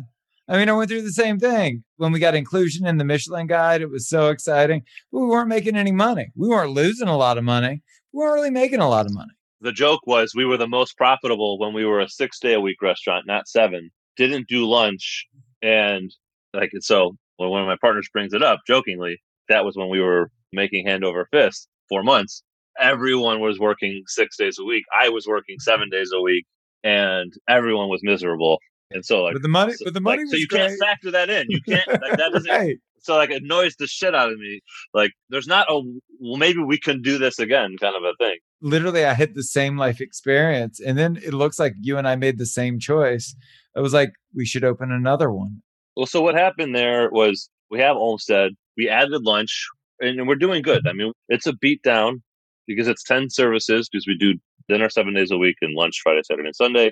I 0.49 0.57
mean, 0.57 0.67
I 0.67 0.73
went 0.73 0.89
through 0.89 1.03
the 1.03 1.11
same 1.11 1.37
thing 1.37 1.83
when 1.97 2.11
we 2.11 2.19
got 2.19 2.33
inclusion 2.33 2.87
in 2.87 2.97
the 2.97 3.05
Michelin 3.05 3.45
guide. 3.45 3.81
It 3.81 3.91
was 3.91 4.09
so 4.09 4.29
exciting, 4.29 4.81
but 5.11 5.19
we 5.19 5.27
weren't 5.27 5.47
making 5.47 5.75
any 5.75 5.91
money. 5.91 6.31
We 6.35 6.47
weren't 6.47 6.71
losing 6.71 7.07
a 7.07 7.15
lot 7.15 7.37
of 7.37 7.43
money. 7.43 7.83
We 8.11 8.17
weren't 8.17 8.33
really 8.33 8.49
making 8.49 8.79
a 8.79 8.89
lot 8.89 9.05
of 9.05 9.13
money. 9.13 9.29
The 9.61 9.71
joke 9.71 10.01
was 10.07 10.33
we 10.33 10.45
were 10.45 10.57
the 10.57 10.67
most 10.67 10.97
profitable 10.97 11.59
when 11.59 11.73
we 11.73 11.85
were 11.85 11.99
a 11.99 12.09
six 12.09 12.39
day 12.39 12.55
a 12.55 12.59
week 12.59 12.81
restaurant, 12.81 13.27
not 13.27 13.47
seven. 13.47 13.91
Didn't 14.17 14.47
do 14.47 14.67
lunch. 14.67 15.27
And 15.61 16.11
like, 16.55 16.71
so 16.79 17.15
when 17.37 17.49
one 17.49 17.61
of 17.61 17.67
my 17.67 17.77
partners 17.79 18.09
brings 18.11 18.33
it 18.33 18.41
up 18.41 18.61
jokingly, 18.65 19.21
that 19.49 19.63
was 19.63 19.77
when 19.77 19.89
we 19.89 20.01
were 20.01 20.31
making 20.51 20.87
hand 20.87 21.03
over 21.03 21.27
fist 21.31 21.67
four 21.89 22.01
months. 22.01 22.41
Everyone 22.79 23.39
was 23.39 23.59
working 23.59 24.01
six 24.07 24.35
days 24.35 24.57
a 24.59 24.63
week. 24.63 24.85
I 24.99 25.09
was 25.09 25.27
working 25.27 25.59
seven 25.59 25.89
days 25.91 26.09
a 26.11 26.21
week 26.21 26.45
and 26.83 27.31
everyone 27.47 27.89
was 27.89 28.01
miserable. 28.01 28.57
And 28.91 29.05
so 29.05 29.23
like, 29.23 29.33
but 29.33 29.41
the 29.41 29.47
money, 29.47 29.73
so, 29.73 29.85
but 29.85 29.93
the 29.93 30.01
money, 30.01 30.23
like, 30.23 30.31
so 30.31 30.37
you 30.37 30.47
great. 30.47 30.67
can't 30.67 30.79
factor 30.79 31.11
that 31.11 31.29
in. 31.29 31.45
You 31.49 31.61
can't, 31.61 31.87
like, 31.87 32.17
that 32.17 32.31
doesn't, 32.33 32.49
right. 32.49 32.77
so 32.99 33.15
like 33.15 33.29
it 33.29 33.43
annoys 33.43 33.75
the 33.77 33.87
shit 33.87 34.15
out 34.15 34.31
of 34.31 34.39
me. 34.39 34.61
Like 34.93 35.11
there's 35.29 35.47
not 35.47 35.67
a, 35.69 35.79
well, 36.19 36.37
maybe 36.37 36.59
we 36.59 36.79
can 36.79 37.01
do 37.01 37.17
this 37.17 37.39
again 37.39 37.75
kind 37.79 37.95
of 37.95 38.03
a 38.03 38.13
thing. 38.17 38.37
Literally, 38.61 39.05
I 39.05 39.13
had 39.13 39.35
the 39.35 39.43
same 39.43 39.77
life 39.77 40.01
experience. 40.01 40.79
And 40.79 40.97
then 40.97 41.17
it 41.17 41.33
looks 41.33 41.59
like 41.59 41.73
you 41.79 41.97
and 41.97 42.07
I 42.07 42.15
made 42.15 42.37
the 42.37 42.45
same 42.45 42.79
choice. 42.79 43.35
It 43.75 43.81
was 43.81 43.93
like, 43.93 44.11
we 44.35 44.45
should 44.45 44.63
open 44.63 44.91
another 44.91 45.31
one. 45.31 45.61
Well, 45.95 46.07
so 46.07 46.21
what 46.21 46.35
happened 46.35 46.75
there 46.75 47.09
was 47.11 47.49
we 47.69 47.79
have 47.79 47.95
Olmsted, 47.95 48.55
we 48.77 48.89
added 48.89 49.23
lunch, 49.23 49.67
and 49.99 50.27
we're 50.27 50.35
doing 50.35 50.61
good. 50.61 50.87
I 50.87 50.93
mean, 50.93 51.13
it's 51.27 51.45
a 51.45 51.53
beat 51.53 51.83
down 51.83 52.23
because 52.67 52.87
it's 52.87 53.03
10 53.03 53.29
services 53.29 53.89
because 53.89 54.07
we 54.07 54.17
do 54.17 54.35
dinner 54.67 54.89
seven 54.89 55.13
days 55.13 55.31
a 55.31 55.37
week 55.37 55.57
and 55.61 55.75
lunch 55.75 55.99
Friday, 56.01 56.21
Saturday, 56.23 56.47
and 56.47 56.55
Sunday. 56.55 56.91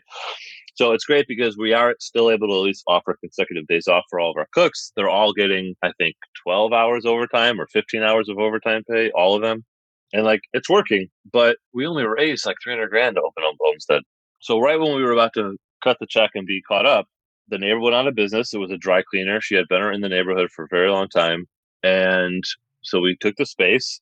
So 0.78 0.92
it's 0.92 1.06
great 1.06 1.26
because 1.28 1.58
we 1.58 1.74
are 1.74 1.96
still 2.00 2.30
able 2.30 2.50
to 2.50 2.54
at 2.54 2.60
least 2.60 2.84
offer 2.88 3.18
consecutive 3.20 3.66
days 3.66 3.88
off 3.88 4.04
for 4.12 4.20
all 4.20 4.30
of 4.30 4.38
our 4.38 4.48
cooks. 4.52 4.92
They're 4.96 5.10
all 5.10 5.34
getting, 5.34 5.76
I 5.82 5.92
think, 5.98 6.16
12 6.44 6.72
hours 6.72 7.04
overtime 7.04 7.60
or 7.60 7.66
15 7.74 8.04
hours 8.04 8.30
of 8.30 8.38
overtime 8.38 8.84
pay, 8.88 9.10
all 9.10 9.36
of 9.36 9.42
them. 9.42 9.66
And 10.14 10.24
like, 10.24 10.42
it's 10.54 10.70
working, 10.70 11.08
but 11.34 11.58
we 11.74 11.88
only 11.88 12.04
raised 12.04 12.46
like 12.46 12.58
300 12.64 12.92
grand 12.92 13.16
to 13.16 13.24
open 13.24 13.44
up 13.44 13.56
Olmsted. 13.66 14.04
So 14.40 14.60
right 14.60 14.80
when 14.80 14.96
we 14.96 15.04
were 15.04 15.14
about 15.14 15.34
to 15.34 15.58
cut 15.84 15.98
the 16.00 16.06
check 16.08 16.30
and 16.36 16.46
be 16.46 16.62
caught 16.62 16.86
up, 16.86 17.08
the 17.48 17.58
neighbor 17.58 17.80
went 17.80 17.96
out 17.96 18.08
of 18.08 18.14
business. 18.14 18.54
It 18.54 18.60
was 18.60 18.70
a 18.70 18.78
dry 18.78 19.02
cleaner. 19.10 19.42
She 19.42 19.56
had 19.56 19.68
been 19.70 19.82
in 19.82 20.02
the 20.02 20.10
neighborhood 20.10 20.52
for 20.52 20.66
a 20.66 20.70
very 20.70 20.92
long 20.92 21.10
time. 21.10 21.46
And 21.82 22.44
so 22.84 23.00
we 23.00 23.18
took 23.20 23.36
the 23.38 23.48
space. 23.48 24.00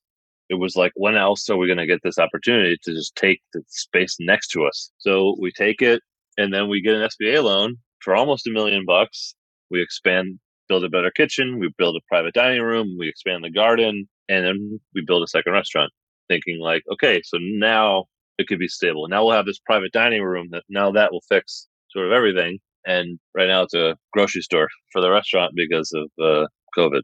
It 0.50 0.56
was 0.56 0.76
like, 0.76 0.92
when 0.96 1.16
else 1.16 1.50
are 1.50 1.56
we 1.56 1.68
going 1.68 1.78
to 1.78 1.88
get 1.88 2.02
this 2.04 2.20
opportunity 2.20 2.78
to 2.84 2.94
just 2.94 3.16
take 3.16 3.40
the 3.54 3.64
space 3.70 4.18
next 4.20 4.50
to 4.50 4.66
us? 4.66 4.92
So 4.98 5.38
we 5.40 5.54
take 5.54 5.82
it 5.82 6.02
and 6.38 6.54
then 6.54 6.68
we 6.70 6.82
get 6.82 6.96
an 6.96 7.08
SBA 7.08 7.44
loan 7.44 7.78
for 8.02 8.16
almost 8.16 8.48
a 8.48 8.52
million 8.52 8.86
bucks. 8.86 9.36
We 9.72 9.82
expand, 9.82 10.40
build 10.68 10.84
a 10.84 10.90
better 10.90 11.12
kitchen, 11.12 11.60
we 11.60 11.72
build 11.78 11.96
a 11.96 12.06
private 12.08 12.34
dining 12.34 12.62
room, 12.62 12.96
we 13.00 13.10
expand 13.10 13.44
the 13.44 13.52
garden, 13.52 14.08
and 14.30 14.46
then 14.46 14.80
we 14.94 15.04
build 15.06 15.24
a 15.24 15.28
second 15.28 15.54
restaurant. 15.54 15.92
Thinking 16.28 16.60
like, 16.60 16.84
okay, 16.92 17.22
so 17.24 17.38
now 17.40 18.06
it 18.38 18.48
could 18.48 18.60
be 18.60 18.68
stable. 18.68 19.08
Now 19.08 19.24
we'll 19.24 19.36
have 19.36 19.46
this 19.46 19.60
private 19.60 19.92
dining 19.92 20.24
room 20.24 20.48
that 20.52 20.64
now 20.70 20.92
that 20.92 21.12
will 21.12 21.24
fix 21.30 21.68
sort 21.90 22.08
of 22.08 22.12
everything. 22.12 22.60
And 22.86 23.20
right 23.36 23.48
now 23.48 23.64
it's 23.64 23.74
a 23.74 23.96
grocery 24.14 24.42
store 24.42 24.68
for 24.92 25.02
the 25.02 25.10
restaurant 25.10 25.54
because 25.56 25.92
of 25.94 26.10
uh, 26.24 26.48
COVID. 26.78 27.02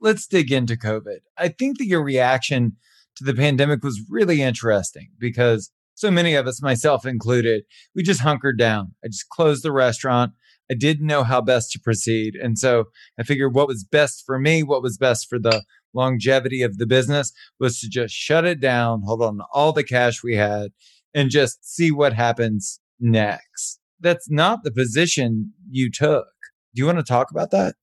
Let's 0.00 0.26
dig 0.26 0.52
into 0.52 0.76
COVID. 0.76 1.18
I 1.36 1.48
think 1.48 1.78
that 1.78 1.86
your 1.86 2.02
reaction 2.02 2.76
to 3.16 3.24
the 3.24 3.34
pandemic 3.34 3.82
was 3.82 4.00
really 4.08 4.42
interesting 4.42 5.10
because 5.18 5.70
so 5.98 6.12
many 6.12 6.34
of 6.34 6.46
us, 6.46 6.62
myself 6.62 7.04
included, 7.04 7.64
we 7.92 8.04
just 8.04 8.20
hunkered 8.20 8.56
down. 8.56 8.94
I 9.04 9.08
just 9.08 9.28
closed 9.30 9.64
the 9.64 9.72
restaurant. 9.72 10.32
I 10.70 10.74
didn't 10.74 11.06
know 11.06 11.24
how 11.24 11.40
best 11.40 11.72
to 11.72 11.80
proceed. 11.80 12.34
And 12.36 12.56
so 12.56 12.84
I 13.18 13.24
figured 13.24 13.54
what 13.54 13.66
was 13.66 13.82
best 13.82 14.22
for 14.24 14.38
me, 14.38 14.62
what 14.62 14.82
was 14.82 14.96
best 14.96 15.28
for 15.28 15.40
the 15.40 15.64
longevity 15.94 16.62
of 16.62 16.78
the 16.78 16.86
business 16.86 17.32
was 17.58 17.80
to 17.80 17.88
just 17.88 18.14
shut 18.14 18.44
it 18.44 18.60
down, 18.60 19.02
hold 19.04 19.22
on 19.22 19.38
to 19.38 19.44
all 19.52 19.72
the 19.72 19.82
cash 19.82 20.22
we 20.22 20.36
had, 20.36 20.70
and 21.14 21.30
just 21.30 21.64
see 21.64 21.90
what 21.90 22.12
happens 22.12 22.78
next. 23.00 23.80
That's 23.98 24.30
not 24.30 24.62
the 24.62 24.70
position 24.70 25.52
you 25.68 25.90
took. 25.90 26.28
Do 26.74 26.80
you 26.80 26.86
want 26.86 26.98
to 26.98 27.04
talk 27.04 27.32
about 27.32 27.50
that? 27.50 27.74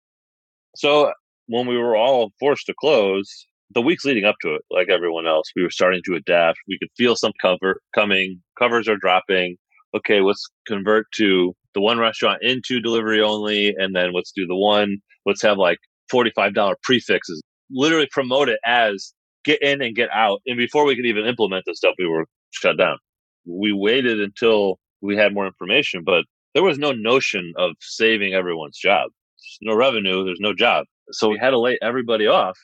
So, 0.77 1.11
when 1.47 1.67
we 1.67 1.77
were 1.77 1.97
all 1.97 2.31
forced 2.39 2.67
to 2.67 2.73
close, 2.79 3.45
the 3.75 3.81
weeks 3.81 4.05
leading 4.05 4.23
up 4.25 4.35
to 4.41 4.55
it, 4.55 4.61
like 4.71 4.89
everyone 4.89 5.27
else, 5.27 5.51
we 5.55 5.61
were 5.61 5.69
starting 5.69 6.01
to 6.05 6.15
adapt. 6.15 6.57
We 6.67 6.79
could 6.79 6.89
feel 6.97 7.15
some 7.15 7.33
cover 7.41 7.81
coming. 7.93 8.41
Covers 8.57 8.87
are 8.87 8.97
dropping. 8.97 9.57
Okay, 9.95 10.21
let's 10.21 10.43
convert 10.65 11.05
to 11.15 11.53
the 11.73 11.81
one 11.81 11.99
restaurant 11.99 12.41
into 12.41 12.79
delivery 12.79 13.21
only, 13.21 13.75
and 13.77 13.95
then 13.95 14.13
let's 14.13 14.31
do 14.31 14.47
the 14.47 14.55
one. 14.55 14.97
Let's 15.25 15.41
have 15.41 15.57
like 15.57 15.77
forty-five 16.09 16.53
dollar 16.53 16.75
prix 16.83 17.01
fixes. 17.01 17.41
Literally 17.69 18.07
promote 18.11 18.49
it 18.49 18.59
as 18.65 19.13
get 19.43 19.61
in 19.61 19.81
and 19.81 19.95
get 19.95 20.09
out. 20.13 20.41
And 20.47 20.57
before 20.57 20.85
we 20.85 20.95
could 20.95 21.05
even 21.05 21.25
implement 21.25 21.63
this 21.67 21.77
stuff, 21.77 21.95
we 21.99 22.07
were 22.07 22.25
shut 22.51 22.77
down. 22.77 22.97
We 23.45 23.73
waited 23.73 24.21
until 24.21 24.79
we 25.01 25.17
had 25.17 25.33
more 25.33 25.45
information, 25.45 26.03
but 26.03 26.23
there 26.53 26.63
was 26.63 26.77
no 26.77 26.93
notion 26.93 27.53
of 27.57 27.71
saving 27.81 28.33
everyone's 28.33 28.77
job. 28.77 29.09
There's 29.37 29.57
no 29.61 29.75
revenue. 29.75 30.23
There's 30.23 30.39
no 30.39 30.53
job. 30.53 30.85
So 31.11 31.29
we 31.29 31.37
had 31.37 31.51
to 31.51 31.59
lay 31.59 31.77
everybody 31.81 32.25
off 32.25 32.57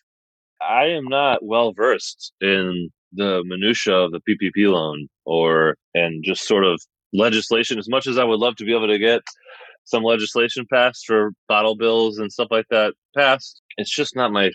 I 0.68 0.86
am 0.86 1.06
not 1.06 1.44
well 1.44 1.74
versed 1.74 2.34
in 2.42 2.90
the 3.14 3.44
minutia 3.46 3.94
of 3.94 4.12
the 4.12 4.22
PPP 4.22 4.72
loan 4.72 5.08
or 5.26 5.76
and 5.94 6.24
just 6.24 6.48
sort 6.48 6.64
of 6.64 6.82
legislation 7.14 7.78
as 7.78 7.90
much 7.90 8.08
as 8.08 8.18
I 8.18 8.24
would 8.24 8.40
love 8.40 8.56
to 8.58 8.66
be 8.66 8.74
able 8.74 8.88
to 8.88 9.00
get 9.00 9.22
some 9.86 10.04
legislation 10.04 10.66
passed 10.72 11.06
for 11.06 11.32
bottle 11.50 11.76
bills 11.76 12.18
and 12.18 12.32
stuff 12.32 12.48
like 12.52 12.66
that 12.70 12.94
passed. 13.16 13.62
It's 13.78 13.94
just 13.94 14.16
not 14.16 14.32
my 14.32 14.52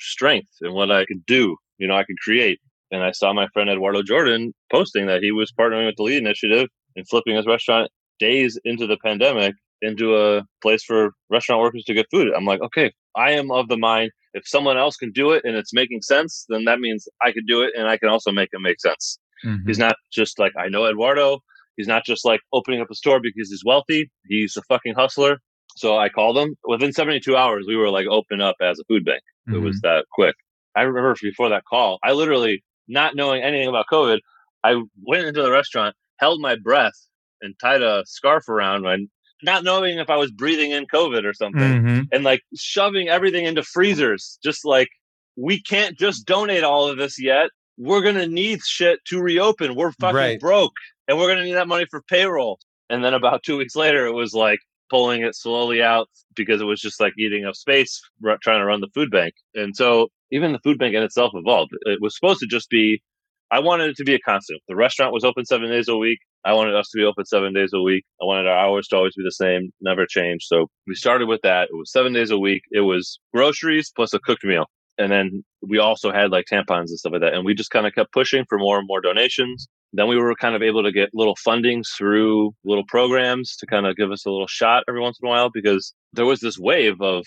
strength 0.00 0.50
and 0.60 0.74
what 0.74 0.90
I 0.90 1.06
could 1.06 1.24
do. 1.26 1.56
You 1.78 1.88
know, 1.88 1.96
I 1.96 2.04
could 2.04 2.18
create. 2.18 2.58
And 2.90 3.02
I 3.02 3.12
saw 3.12 3.32
my 3.32 3.48
friend 3.52 3.70
Eduardo 3.70 4.02
Jordan 4.02 4.52
posting 4.70 5.06
that 5.06 5.22
he 5.22 5.32
was 5.32 5.52
partnering 5.58 5.86
with 5.86 5.96
the 5.96 6.02
LEE 6.02 6.16
Initiative 6.16 6.68
and 6.96 7.08
flipping 7.08 7.36
his 7.36 7.46
restaurant 7.46 7.90
days 8.18 8.58
into 8.64 8.86
the 8.86 8.98
pandemic 8.98 9.54
into 9.82 10.16
a 10.16 10.42
place 10.62 10.82
for 10.82 11.12
restaurant 11.30 11.60
workers 11.60 11.84
to 11.84 11.94
get 11.94 12.06
food. 12.10 12.28
I'm 12.34 12.44
like, 12.44 12.60
okay, 12.60 12.92
I 13.16 13.32
am 13.32 13.50
of 13.50 13.68
the 13.68 13.76
mind 13.76 14.10
if 14.34 14.46
someone 14.46 14.76
else 14.76 14.96
can 14.96 15.12
do 15.12 15.30
it 15.30 15.42
and 15.44 15.56
it's 15.56 15.72
making 15.72 16.02
sense, 16.02 16.44
then 16.48 16.64
that 16.64 16.80
means 16.80 17.08
I 17.22 17.32
could 17.32 17.46
do 17.46 17.62
it 17.62 17.70
and 17.76 17.88
I 17.88 17.96
can 17.96 18.08
also 18.08 18.30
make 18.32 18.50
it 18.52 18.60
make 18.60 18.80
sense. 18.80 19.18
Mm-hmm. 19.44 19.66
He's 19.66 19.78
not 19.78 19.94
just 20.12 20.38
like, 20.38 20.52
I 20.58 20.68
know 20.68 20.86
Eduardo. 20.86 21.38
He's 21.76 21.88
not 21.88 22.04
just 22.04 22.24
like 22.24 22.40
opening 22.52 22.80
up 22.80 22.88
a 22.90 22.94
store 22.94 23.20
because 23.20 23.50
he's 23.50 23.62
wealthy. 23.64 24.10
He's 24.26 24.56
a 24.56 24.62
fucking 24.62 24.94
hustler. 24.94 25.38
So 25.76 25.96
I 25.96 26.08
called 26.08 26.36
him. 26.36 26.56
Within 26.64 26.92
72 26.92 27.36
hours, 27.36 27.64
we 27.66 27.76
were 27.76 27.90
like 27.90 28.06
open 28.06 28.40
up 28.40 28.56
as 28.60 28.78
a 28.78 28.84
food 28.84 29.04
bank. 29.04 29.22
Mm-hmm. 29.48 29.56
It 29.56 29.60
was 29.60 29.80
that 29.82 30.04
quick. 30.12 30.34
I 30.76 30.82
remember 30.82 31.14
before 31.20 31.48
that 31.50 31.64
call, 31.64 31.98
I 32.02 32.12
literally, 32.12 32.62
not 32.88 33.14
knowing 33.14 33.42
anything 33.42 33.68
about 33.68 33.86
COVID, 33.90 34.18
I 34.62 34.82
went 35.02 35.26
into 35.26 35.42
the 35.42 35.50
restaurant, 35.50 35.94
held 36.18 36.40
my 36.40 36.56
breath, 36.56 36.94
and 37.40 37.54
tied 37.60 37.82
a 37.82 38.02
scarf 38.06 38.48
around 38.48 38.82
my 38.82 38.98
not 39.42 39.64
knowing 39.64 39.98
if 39.98 40.10
I 40.10 40.16
was 40.16 40.30
breathing 40.30 40.70
in 40.70 40.86
COVID 40.86 41.24
or 41.24 41.34
something, 41.34 41.60
mm-hmm. 41.60 42.00
and 42.12 42.24
like 42.24 42.42
shoving 42.56 43.08
everything 43.08 43.44
into 43.44 43.62
freezers. 43.62 44.38
Just 44.42 44.64
like 44.64 44.88
we 45.36 45.60
can't 45.62 45.98
just 45.98 46.26
donate 46.26 46.64
all 46.64 46.88
of 46.88 46.98
this 46.98 47.20
yet. 47.20 47.50
We're 47.76 48.02
gonna 48.02 48.26
need 48.26 48.60
shit 48.62 49.00
to 49.06 49.20
reopen. 49.20 49.74
We're 49.74 49.92
fucking 49.92 50.16
right. 50.16 50.40
broke, 50.40 50.74
and 51.08 51.18
we're 51.18 51.28
gonna 51.28 51.44
need 51.44 51.54
that 51.54 51.68
money 51.68 51.86
for 51.90 52.02
payroll. 52.02 52.58
And 52.90 53.04
then 53.04 53.14
about 53.14 53.42
two 53.42 53.56
weeks 53.56 53.74
later, 53.74 54.06
it 54.06 54.12
was 54.12 54.34
like, 54.34 54.60
pulling 54.90 55.22
it 55.22 55.34
slowly 55.34 55.82
out 55.82 56.08
because 56.36 56.60
it 56.60 56.64
was 56.64 56.80
just 56.80 57.00
like 57.00 57.14
eating 57.18 57.44
up 57.44 57.54
space 57.54 58.00
trying 58.42 58.60
to 58.60 58.64
run 58.64 58.80
the 58.80 58.88
food 58.94 59.10
bank. 59.10 59.34
And 59.54 59.74
so 59.74 60.08
even 60.30 60.52
the 60.52 60.58
food 60.60 60.78
bank 60.78 60.94
in 60.94 61.02
itself 61.02 61.32
evolved. 61.34 61.72
It 61.82 62.00
was 62.00 62.14
supposed 62.16 62.40
to 62.40 62.46
just 62.46 62.70
be, 62.70 63.02
I 63.50 63.60
wanted 63.60 63.90
it 63.90 63.96
to 63.96 64.04
be 64.04 64.14
a 64.14 64.20
constant. 64.20 64.60
The 64.68 64.76
restaurant 64.76 65.12
was 65.12 65.24
open 65.24 65.44
seven 65.44 65.68
days 65.68 65.88
a 65.88 65.96
week. 65.96 66.18
I 66.44 66.52
wanted 66.52 66.74
us 66.74 66.90
to 66.90 66.98
be 66.98 67.04
open 67.04 67.24
seven 67.24 67.54
days 67.54 67.70
a 67.72 67.80
week. 67.80 68.04
I 68.20 68.26
wanted 68.26 68.46
our 68.46 68.58
hours 68.58 68.86
to 68.88 68.96
always 68.96 69.14
be 69.16 69.24
the 69.24 69.32
same, 69.32 69.72
never 69.80 70.06
change. 70.06 70.44
So 70.44 70.68
we 70.86 70.94
started 70.94 71.26
with 71.26 71.40
that. 71.42 71.68
It 71.70 71.76
was 71.76 71.90
seven 71.90 72.12
days 72.12 72.30
a 72.30 72.38
week. 72.38 72.62
It 72.70 72.80
was 72.80 73.18
groceries 73.32 73.90
plus 73.94 74.12
a 74.12 74.18
cooked 74.18 74.44
meal. 74.44 74.66
And 74.98 75.10
then 75.10 75.42
we 75.62 75.78
also 75.78 76.12
had 76.12 76.30
like 76.30 76.44
tampons 76.50 76.88
and 76.88 76.98
stuff 76.98 77.12
like 77.12 77.22
that. 77.22 77.34
And 77.34 77.44
we 77.44 77.54
just 77.54 77.70
kind 77.70 77.86
of 77.86 77.94
kept 77.94 78.12
pushing 78.12 78.44
for 78.48 78.58
more 78.58 78.78
and 78.78 78.86
more 78.86 79.00
donations. 79.00 79.66
Then 79.92 80.08
we 80.08 80.16
were 80.16 80.34
kind 80.34 80.54
of 80.54 80.62
able 80.62 80.82
to 80.82 80.92
get 80.92 81.10
little 81.14 81.36
fundings 81.46 81.86
through 81.96 82.52
little 82.64 82.84
programs 82.88 83.56
to 83.56 83.66
kind 83.66 83.86
of 83.86 83.96
give 83.96 84.10
us 84.10 84.26
a 84.26 84.30
little 84.30 84.46
shot 84.46 84.84
every 84.88 85.00
once 85.00 85.18
in 85.22 85.26
a 85.26 85.30
while 85.30 85.50
because 85.52 85.94
there 86.12 86.26
was 86.26 86.40
this 86.40 86.58
wave 86.58 87.00
of 87.00 87.24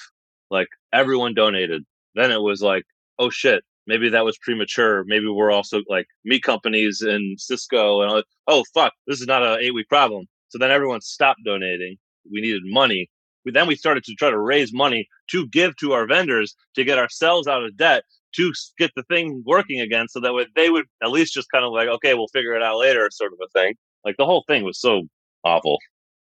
like 0.52 0.68
everyone 0.94 1.34
donated. 1.34 1.84
Then 2.16 2.32
it 2.32 2.42
was 2.42 2.62
like, 2.62 2.84
oh 3.20 3.30
shit, 3.30 3.64
maybe 3.88 4.10
that 4.10 4.26
was 4.26 4.38
premature. 4.40 5.04
Maybe 5.06 5.28
we're 5.28 5.52
also 5.52 5.82
like 5.90 6.08
meat 6.26 6.44
companies 6.44 7.02
and 7.02 7.38
Sysco 7.38 8.04
and 8.04 8.12
all, 8.12 8.24
oh 8.48 8.64
fuck, 8.74 8.94
this 9.08 9.22
is 9.22 9.28
not 9.28 9.44
an 9.44 9.60
eight 9.62 9.74
week 9.74 9.90
problem. 9.90 10.26
So 10.50 10.58
then 10.58 10.72
everyone 10.72 11.02
stopped 11.02 11.42
donating. 11.46 11.98
We 12.32 12.42
needed 12.42 12.64
money 12.66 13.10
then 13.54 13.68
we 13.68 13.76
started 13.76 14.04
to 14.06 14.16
try 14.16 14.30
to 14.30 14.40
raise 14.40 14.74
money 14.74 15.08
to 15.32 15.48
give 15.48 15.76
to 15.78 15.94
our 15.94 16.06
vendors 16.06 16.56
to 16.76 16.84
get 16.84 16.98
ourselves 16.98 17.48
out 17.48 17.64
of 17.64 17.76
debt 17.78 18.04
to 18.36 18.52
get 18.78 18.92
the 18.96 19.04
thing 19.04 19.44
working 19.46 19.80
again 19.80 20.08
so 20.08 20.20
that 20.20 20.34
way 20.34 20.46
they 20.56 20.70
would 20.70 20.86
at 21.02 21.12
least 21.12 21.34
just 21.34 21.50
kind 21.52 21.66
of 21.66 21.72
like 21.72 21.88
okay 21.88 22.14
we'll 22.14 22.28
figure 22.28 22.54
it 22.54 22.64
out 22.64 22.78
later 22.78 23.08
sort 23.12 23.34
of 23.34 23.40
a 23.44 23.60
thing 23.60 23.74
like 24.06 24.16
the 24.18 24.26
whole 24.26 24.44
thing 24.48 24.64
was 24.64 24.80
so 24.80 25.04
awful 25.44 25.78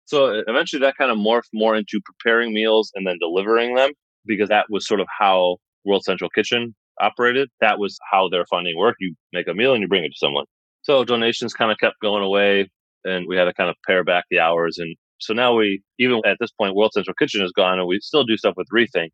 so 0.05 0.41
eventually 0.47 0.81
that 0.81 0.97
kind 0.97 1.11
of 1.11 1.17
morphed 1.17 1.49
more 1.53 1.75
into 1.75 1.99
preparing 2.03 2.53
meals 2.53 2.91
and 2.95 3.07
then 3.07 3.17
delivering 3.19 3.75
them 3.75 3.91
because 4.25 4.49
that 4.49 4.65
was 4.69 4.87
sort 4.87 4.99
of 4.99 5.07
how 5.17 5.57
world 5.85 6.03
central 6.03 6.29
kitchen 6.29 6.75
operated 6.99 7.49
that 7.61 7.79
was 7.79 7.97
how 8.11 8.29
their 8.29 8.45
funding 8.45 8.77
worked 8.77 8.97
you 8.99 9.15
make 9.31 9.47
a 9.47 9.53
meal 9.53 9.73
and 9.73 9.81
you 9.81 9.87
bring 9.87 10.03
it 10.03 10.09
to 10.09 10.17
someone 10.17 10.45
so 10.81 11.03
donations 11.03 11.53
kind 11.53 11.71
of 11.71 11.77
kept 11.79 11.95
going 12.01 12.23
away 12.23 12.69
and 13.05 13.25
we 13.27 13.35
had 13.35 13.45
to 13.45 13.53
kind 13.53 13.69
of 13.69 13.75
pare 13.85 14.03
back 14.03 14.25
the 14.29 14.39
hours 14.39 14.77
and 14.77 14.95
so 15.23 15.33
now 15.33 15.55
we, 15.55 15.81
even 15.99 16.21
at 16.25 16.37
this 16.39 16.51
point, 16.51 16.75
World 16.75 16.91
Central 16.93 17.15
Kitchen 17.15 17.43
is 17.43 17.53
gone 17.53 17.79
and 17.79 17.87
we 17.87 17.99
still 18.01 18.25
do 18.25 18.35
stuff 18.35 18.55
with 18.57 18.67
Rethink. 18.73 19.11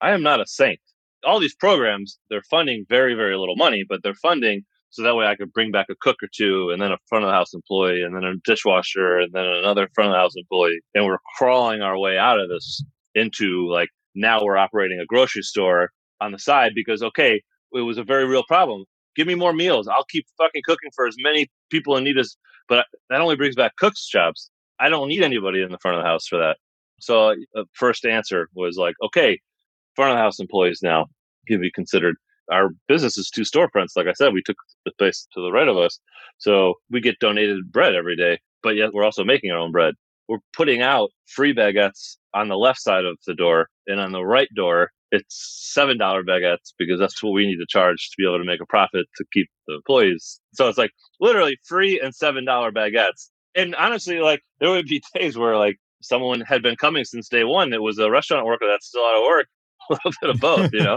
I 0.00 0.12
am 0.12 0.22
not 0.22 0.40
a 0.40 0.46
saint. 0.46 0.78
All 1.24 1.40
these 1.40 1.56
programs, 1.56 2.18
they're 2.30 2.42
funding 2.48 2.86
very, 2.88 3.14
very 3.14 3.36
little 3.36 3.56
money, 3.56 3.84
but 3.86 4.00
they're 4.02 4.14
funding 4.14 4.62
so 4.90 5.02
that 5.02 5.16
way 5.16 5.26
I 5.26 5.36
could 5.36 5.52
bring 5.52 5.70
back 5.70 5.86
a 5.90 5.94
cook 6.00 6.16
or 6.22 6.28
two 6.32 6.70
and 6.70 6.80
then 6.80 6.92
a 6.92 6.98
front 7.08 7.24
of 7.24 7.28
the 7.28 7.34
house 7.34 7.52
employee 7.52 8.02
and 8.02 8.14
then 8.14 8.24
a 8.24 8.34
dishwasher 8.44 9.18
and 9.18 9.32
then 9.32 9.44
another 9.44 9.88
front 9.94 10.08
of 10.08 10.14
the 10.14 10.18
house 10.18 10.34
employee. 10.36 10.80
And 10.94 11.04
we're 11.04 11.18
crawling 11.36 11.82
our 11.82 11.98
way 11.98 12.16
out 12.16 12.40
of 12.40 12.48
this 12.48 12.82
into 13.14 13.68
like 13.70 13.88
now 14.14 14.44
we're 14.44 14.56
operating 14.56 15.00
a 15.00 15.06
grocery 15.06 15.42
store 15.42 15.90
on 16.20 16.32
the 16.32 16.38
side 16.38 16.72
because, 16.74 17.02
okay, 17.02 17.42
it 17.72 17.80
was 17.80 17.98
a 17.98 18.04
very 18.04 18.26
real 18.26 18.44
problem. 18.46 18.84
Give 19.16 19.26
me 19.26 19.34
more 19.34 19.52
meals. 19.52 19.88
I'll 19.88 20.04
keep 20.04 20.26
fucking 20.38 20.62
cooking 20.64 20.90
for 20.94 21.06
as 21.06 21.16
many 21.18 21.48
people 21.70 21.96
in 21.96 22.04
need 22.04 22.18
as, 22.18 22.36
but 22.68 22.86
that 23.08 23.20
only 23.20 23.36
brings 23.36 23.56
back 23.56 23.76
cooks' 23.76 24.08
jobs. 24.08 24.50
I 24.78 24.88
don't 24.88 25.08
need 25.08 25.22
anybody 25.22 25.62
in 25.62 25.70
the 25.70 25.78
front 25.78 25.98
of 25.98 26.02
the 26.02 26.08
house 26.08 26.26
for 26.26 26.38
that. 26.38 26.56
So 27.00 27.34
uh, 27.56 27.64
first 27.72 28.04
answer 28.04 28.48
was 28.54 28.76
like, 28.76 28.94
okay, 29.02 29.38
front 29.96 30.12
of 30.12 30.16
the 30.16 30.22
house 30.22 30.38
employees 30.38 30.80
now 30.82 31.06
can 31.46 31.60
be 31.60 31.70
considered. 31.70 32.16
Our 32.50 32.70
business 32.88 33.16
is 33.16 33.30
two 33.30 33.42
storefronts. 33.42 33.96
Like 33.96 34.06
I 34.06 34.12
said, 34.12 34.32
we 34.32 34.42
took 34.42 34.56
the 34.84 34.92
place 34.98 35.26
to 35.34 35.40
the 35.40 35.52
right 35.52 35.68
of 35.68 35.76
us. 35.76 36.00
So 36.38 36.74
we 36.90 37.00
get 37.00 37.18
donated 37.18 37.70
bread 37.70 37.94
every 37.94 38.16
day, 38.16 38.38
but 38.62 38.76
yet 38.76 38.92
we're 38.92 39.04
also 39.04 39.24
making 39.24 39.50
our 39.50 39.58
own 39.58 39.72
bread. 39.72 39.94
We're 40.28 40.38
putting 40.52 40.82
out 40.82 41.10
free 41.26 41.54
baguettes 41.54 42.16
on 42.34 42.48
the 42.48 42.56
left 42.56 42.80
side 42.80 43.04
of 43.04 43.18
the 43.26 43.34
door 43.34 43.68
and 43.86 44.00
on 44.00 44.12
the 44.12 44.24
right 44.24 44.48
door, 44.54 44.90
it's 45.10 45.74
$7 45.76 45.98
baguettes 45.98 46.72
because 46.78 47.00
that's 47.00 47.22
what 47.22 47.32
we 47.32 47.46
need 47.46 47.58
to 47.58 47.66
charge 47.68 48.10
to 48.10 48.14
be 48.16 48.26
able 48.26 48.38
to 48.38 48.44
make 48.44 48.60
a 48.60 48.66
profit 48.66 49.06
to 49.16 49.24
keep 49.32 49.48
the 49.66 49.74
employees. 49.74 50.40
So 50.54 50.68
it's 50.68 50.78
like 50.78 50.92
literally 51.20 51.58
free 51.66 52.00
and 52.00 52.12
$7 52.12 52.44
baguettes 52.46 53.28
and 53.54 53.74
honestly, 53.74 54.20
like 54.20 54.42
there 54.60 54.70
would 54.70 54.86
be 54.86 55.02
days 55.14 55.36
where 55.36 55.56
like 55.56 55.78
someone 56.02 56.40
had 56.40 56.62
been 56.62 56.76
coming 56.76 57.04
since 57.04 57.28
day 57.28 57.44
one. 57.44 57.72
It 57.72 57.82
was 57.82 57.98
a 57.98 58.10
restaurant 58.10 58.46
worker 58.46 58.66
that's 58.68 58.86
still 58.86 59.04
out 59.04 59.18
of 59.18 59.22
work. 59.24 59.46
A 59.90 59.94
little 59.94 60.12
bit 60.20 60.30
of 60.30 60.40
both, 60.40 60.72
you 60.72 60.84
know. 60.84 60.96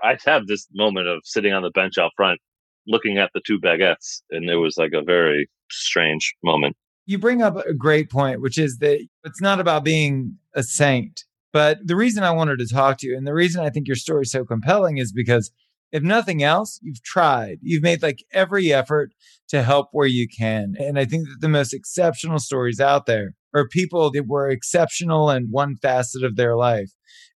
I 0.02 0.16
have 0.24 0.46
this 0.46 0.66
moment 0.72 1.08
of 1.08 1.20
sitting 1.24 1.52
on 1.52 1.62
the 1.62 1.70
bench 1.70 1.98
out 1.98 2.12
front, 2.16 2.40
looking 2.86 3.18
at 3.18 3.30
the 3.34 3.42
two 3.46 3.60
baguettes, 3.60 4.22
and 4.30 4.48
it 4.48 4.56
was 4.56 4.78
like 4.78 4.92
a 4.94 5.02
very 5.02 5.46
strange 5.70 6.34
moment. 6.42 6.74
You 7.04 7.18
bring 7.18 7.42
up 7.42 7.56
a 7.56 7.74
great 7.74 8.08
point, 8.08 8.40
which 8.40 8.56
is 8.56 8.78
that 8.78 9.06
it's 9.24 9.42
not 9.42 9.60
about 9.60 9.84
being 9.84 10.38
a 10.54 10.62
saint. 10.62 11.24
But 11.54 11.86
the 11.86 11.94
reason 11.94 12.24
I 12.24 12.32
wanted 12.32 12.58
to 12.58 12.66
talk 12.66 12.98
to 12.98 13.06
you, 13.06 13.16
and 13.16 13.24
the 13.24 13.32
reason 13.32 13.64
I 13.64 13.70
think 13.70 13.86
your 13.86 13.94
story 13.94 14.22
is 14.22 14.32
so 14.32 14.44
compelling, 14.44 14.98
is 14.98 15.12
because 15.12 15.52
if 15.92 16.02
nothing 16.02 16.42
else, 16.42 16.80
you've 16.82 17.04
tried. 17.04 17.58
You've 17.62 17.84
made 17.84 18.02
like 18.02 18.24
every 18.32 18.72
effort 18.72 19.12
to 19.50 19.62
help 19.62 19.90
where 19.92 20.08
you 20.08 20.26
can. 20.26 20.74
And 20.80 20.98
I 20.98 21.04
think 21.04 21.28
that 21.28 21.36
the 21.40 21.48
most 21.48 21.72
exceptional 21.72 22.40
stories 22.40 22.80
out 22.80 23.06
there 23.06 23.34
are 23.54 23.68
people 23.68 24.10
that 24.10 24.26
were 24.26 24.50
exceptional 24.50 25.30
in 25.30 25.46
one 25.48 25.76
facet 25.76 26.24
of 26.24 26.34
their 26.34 26.56
life 26.56 26.90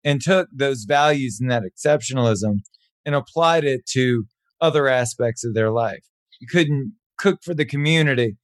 and 0.02 0.22
took 0.22 0.48
those 0.50 0.86
values 0.86 1.40
and 1.42 1.52
that 1.52 1.64
exceptionalism 1.64 2.60
and 3.06 3.16
applied 3.16 3.66
it 3.66 3.86
to 3.88 4.24
other 4.62 4.88
aspects 4.88 5.44
of 5.44 5.54
their 5.54 5.72
life. 5.72 6.06
You 6.40 6.48
couldn't 6.48 6.94
cook 7.20 7.40
for 7.44 7.54
the 7.54 7.66
community. 7.66 8.38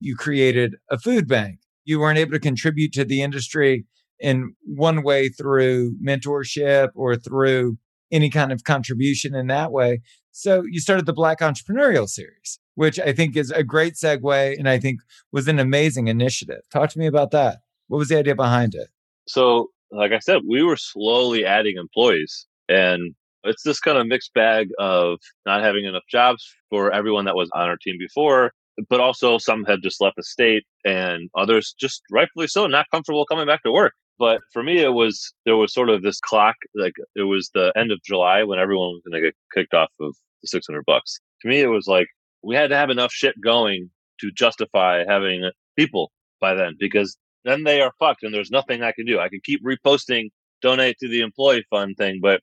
You 0.00 0.16
created 0.16 0.74
a 0.90 0.98
food 0.98 1.26
bank. 1.26 1.60
You 1.86 1.98
weren't 1.98 2.18
able 2.18 2.32
to 2.32 2.40
contribute 2.40 2.92
to 2.92 3.06
the 3.06 3.22
industry 3.22 3.86
in 4.20 4.54
one 4.64 5.02
way 5.02 5.28
through 5.28 5.96
mentorship 6.04 6.90
or 6.94 7.16
through 7.16 7.78
any 8.12 8.30
kind 8.30 8.52
of 8.52 8.64
contribution 8.64 9.34
in 9.34 9.48
that 9.48 9.72
way. 9.72 10.00
So 10.32 10.62
you 10.68 10.80
started 10.80 11.06
the 11.06 11.12
Black 11.12 11.40
Entrepreneurial 11.40 12.08
Series, 12.08 12.58
which 12.74 12.98
I 12.98 13.12
think 13.12 13.36
is 13.36 13.50
a 13.50 13.62
great 13.62 13.94
segue 13.94 14.58
and 14.58 14.68
I 14.68 14.78
think 14.78 15.00
was 15.32 15.48
an 15.48 15.58
amazing 15.58 16.08
initiative. 16.08 16.62
Talk 16.72 16.90
to 16.90 16.98
me 16.98 17.06
about 17.06 17.30
that. 17.32 17.58
What 17.88 17.98
was 17.98 18.08
the 18.08 18.18
idea 18.18 18.34
behind 18.34 18.74
it? 18.74 18.88
So, 19.26 19.68
like 19.90 20.12
I 20.12 20.18
said, 20.18 20.42
we 20.48 20.62
were 20.62 20.76
slowly 20.76 21.44
adding 21.44 21.76
employees 21.76 22.46
and 22.68 23.14
it's 23.44 23.62
this 23.62 23.78
kind 23.78 23.98
of 23.98 24.06
mixed 24.06 24.32
bag 24.34 24.68
of 24.78 25.18
not 25.46 25.62
having 25.62 25.84
enough 25.84 26.04
jobs 26.10 26.44
for 26.70 26.92
everyone 26.92 27.26
that 27.26 27.36
was 27.36 27.50
on 27.54 27.68
our 27.68 27.76
team 27.76 27.96
before, 27.98 28.52
but 28.88 29.00
also 29.00 29.38
some 29.38 29.64
had 29.64 29.82
just 29.82 30.00
left 30.00 30.16
the 30.16 30.22
state 30.22 30.64
and 30.84 31.28
others 31.36 31.74
just 31.78 32.02
rightfully 32.10 32.46
so 32.46 32.66
not 32.66 32.86
comfortable 32.90 33.26
coming 33.26 33.46
back 33.46 33.62
to 33.62 33.72
work. 33.72 33.92
But 34.18 34.40
for 34.52 34.62
me, 34.62 34.78
it 34.78 34.92
was 34.92 35.32
there 35.44 35.56
was 35.56 35.74
sort 35.74 35.90
of 35.90 36.02
this 36.02 36.20
clock, 36.20 36.56
like 36.74 36.94
it 37.16 37.22
was 37.22 37.50
the 37.54 37.72
end 37.76 37.90
of 37.90 38.02
July 38.04 38.44
when 38.44 38.58
everyone 38.58 38.90
was 38.90 39.02
going 39.04 39.20
to 39.20 39.26
get 39.26 39.34
kicked 39.52 39.74
off 39.74 39.90
of 40.00 40.14
the 40.42 40.48
600 40.48 40.84
bucks. 40.86 41.18
To 41.42 41.48
me, 41.48 41.60
it 41.60 41.66
was 41.66 41.86
like 41.86 42.06
we 42.42 42.54
had 42.54 42.70
to 42.70 42.76
have 42.76 42.90
enough 42.90 43.12
shit 43.12 43.34
going 43.42 43.90
to 44.20 44.30
justify 44.30 45.04
having 45.06 45.50
people 45.76 46.12
by 46.40 46.54
then 46.54 46.74
because 46.78 47.16
then 47.44 47.64
they 47.64 47.80
are 47.80 47.92
fucked 47.98 48.22
and 48.22 48.32
there's 48.32 48.50
nothing 48.50 48.82
I 48.82 48.92
can 48.92 49.06
do. 49.06 49.18
I 49.18 49.28
can 49.28 49.40
keep 49.44 49.62
reposting, 49.64 50.30
donate 50.62 50.96
to 51.00 51.08
the 51.08 51.20
employee 51.20 51.64
fund 51.70 51.96
thing, 51.96 52.20
but 52.22 52.40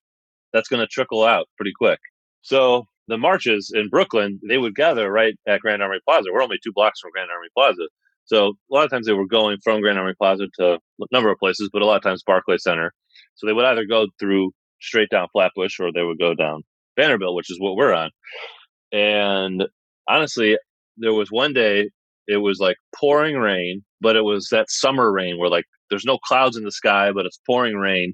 that's 0.53 0.67
going 0.67 0.81
to 0.81 0.87
trickle 0.87 1.23
out 1.23 1.47
pretty 1.57 1.71
quick. 1.75 1.99
So 2.41 2.85
the 3.07 3.17
marches 3.17 3.71
in 3.73 3.89
Brooklyn, 3.89 4.39
they 4.47 4.57
would 4.57 4.75
gather 4.75 5.11
right 5.11 5.35
at 5.47 5.61
Grand 5.61 5.81
Army 5.81 5.99
Plaza. 6.05 6.29
We're 6.31 6.43
only 6.43 6.59
two 6.63 6.73
blocks 6.73 6.99
from 6.99 7.11
Grand 7.11 7.29
Army 7.31 7.47
Plaza. 7.55 7.87
So 8.31 8.53
a 8.71 8.73
lot 8.73 8.85
of 8.85 8.89
times 8.89 9.07
they 9.07 9.13
were 9.13 9.27
going 9.27 9.57
from 9.61 9.81
Grand 9.81 9.99
Army 9.99 10.13
Plaza 10.17 10.45
to 10.57 10.75
a 10.75 11.05
number 11.11 11.29
of 11.29 11.37
places, 11.37 11.69
but 11.73 11.81
a 11.81 11.85
lot 11.85 11.97
of 11.97 12.03
times 12.03 12.23
Barclay 12.25 12.57
Center. 12.59 12.93
So 13.35 13.45
they 13.45 13.51
would 13.51 13.65
either 13.65 13.83
go 13.83 14.07
through 14.19 14.51
straight 14.79 15.09
down 15.09 15.27
Flatbush 15.33 15.81
or 15.81 15.91
they 15.91 16.03
would 16.03 16.17
go 16.17 16.33
down 16.33 16.63
Vanderbilt, 16.97 17.35
which 17.35 17.51
is 17.51 17.59
what 17.59 17.75
we're 17.75 17.93
on. 17.93 18.09
And 18.93 19.65
honestly, 20.07 20.57
there 20.95 21.13
was 21.13 21.29
one 21.29 21.51
day 21.51 21.89
it 22.25 22.37
was 22.37 22.59
like 22.61 22.77
pouring 22.95 23.35
rain, 23.35 23.83
but 23.99 24.15
it 24.15 24.23
was 24.23 24.47
that 24.49 24.71
summer 24.71 25.11
rain 25.11 25.37
where 25.37 25.49
like 25.49 25.65
there's 25.89 26.05
no 26.05 26.17
clouds 26.17 26.55
in 26.55 26.63
the 26.63 26.71
sky, 26.71 27.11
but 27.11 27.25
it's 27.25 27.41
pouring 27.45 27.75
rain. 27.75 28.13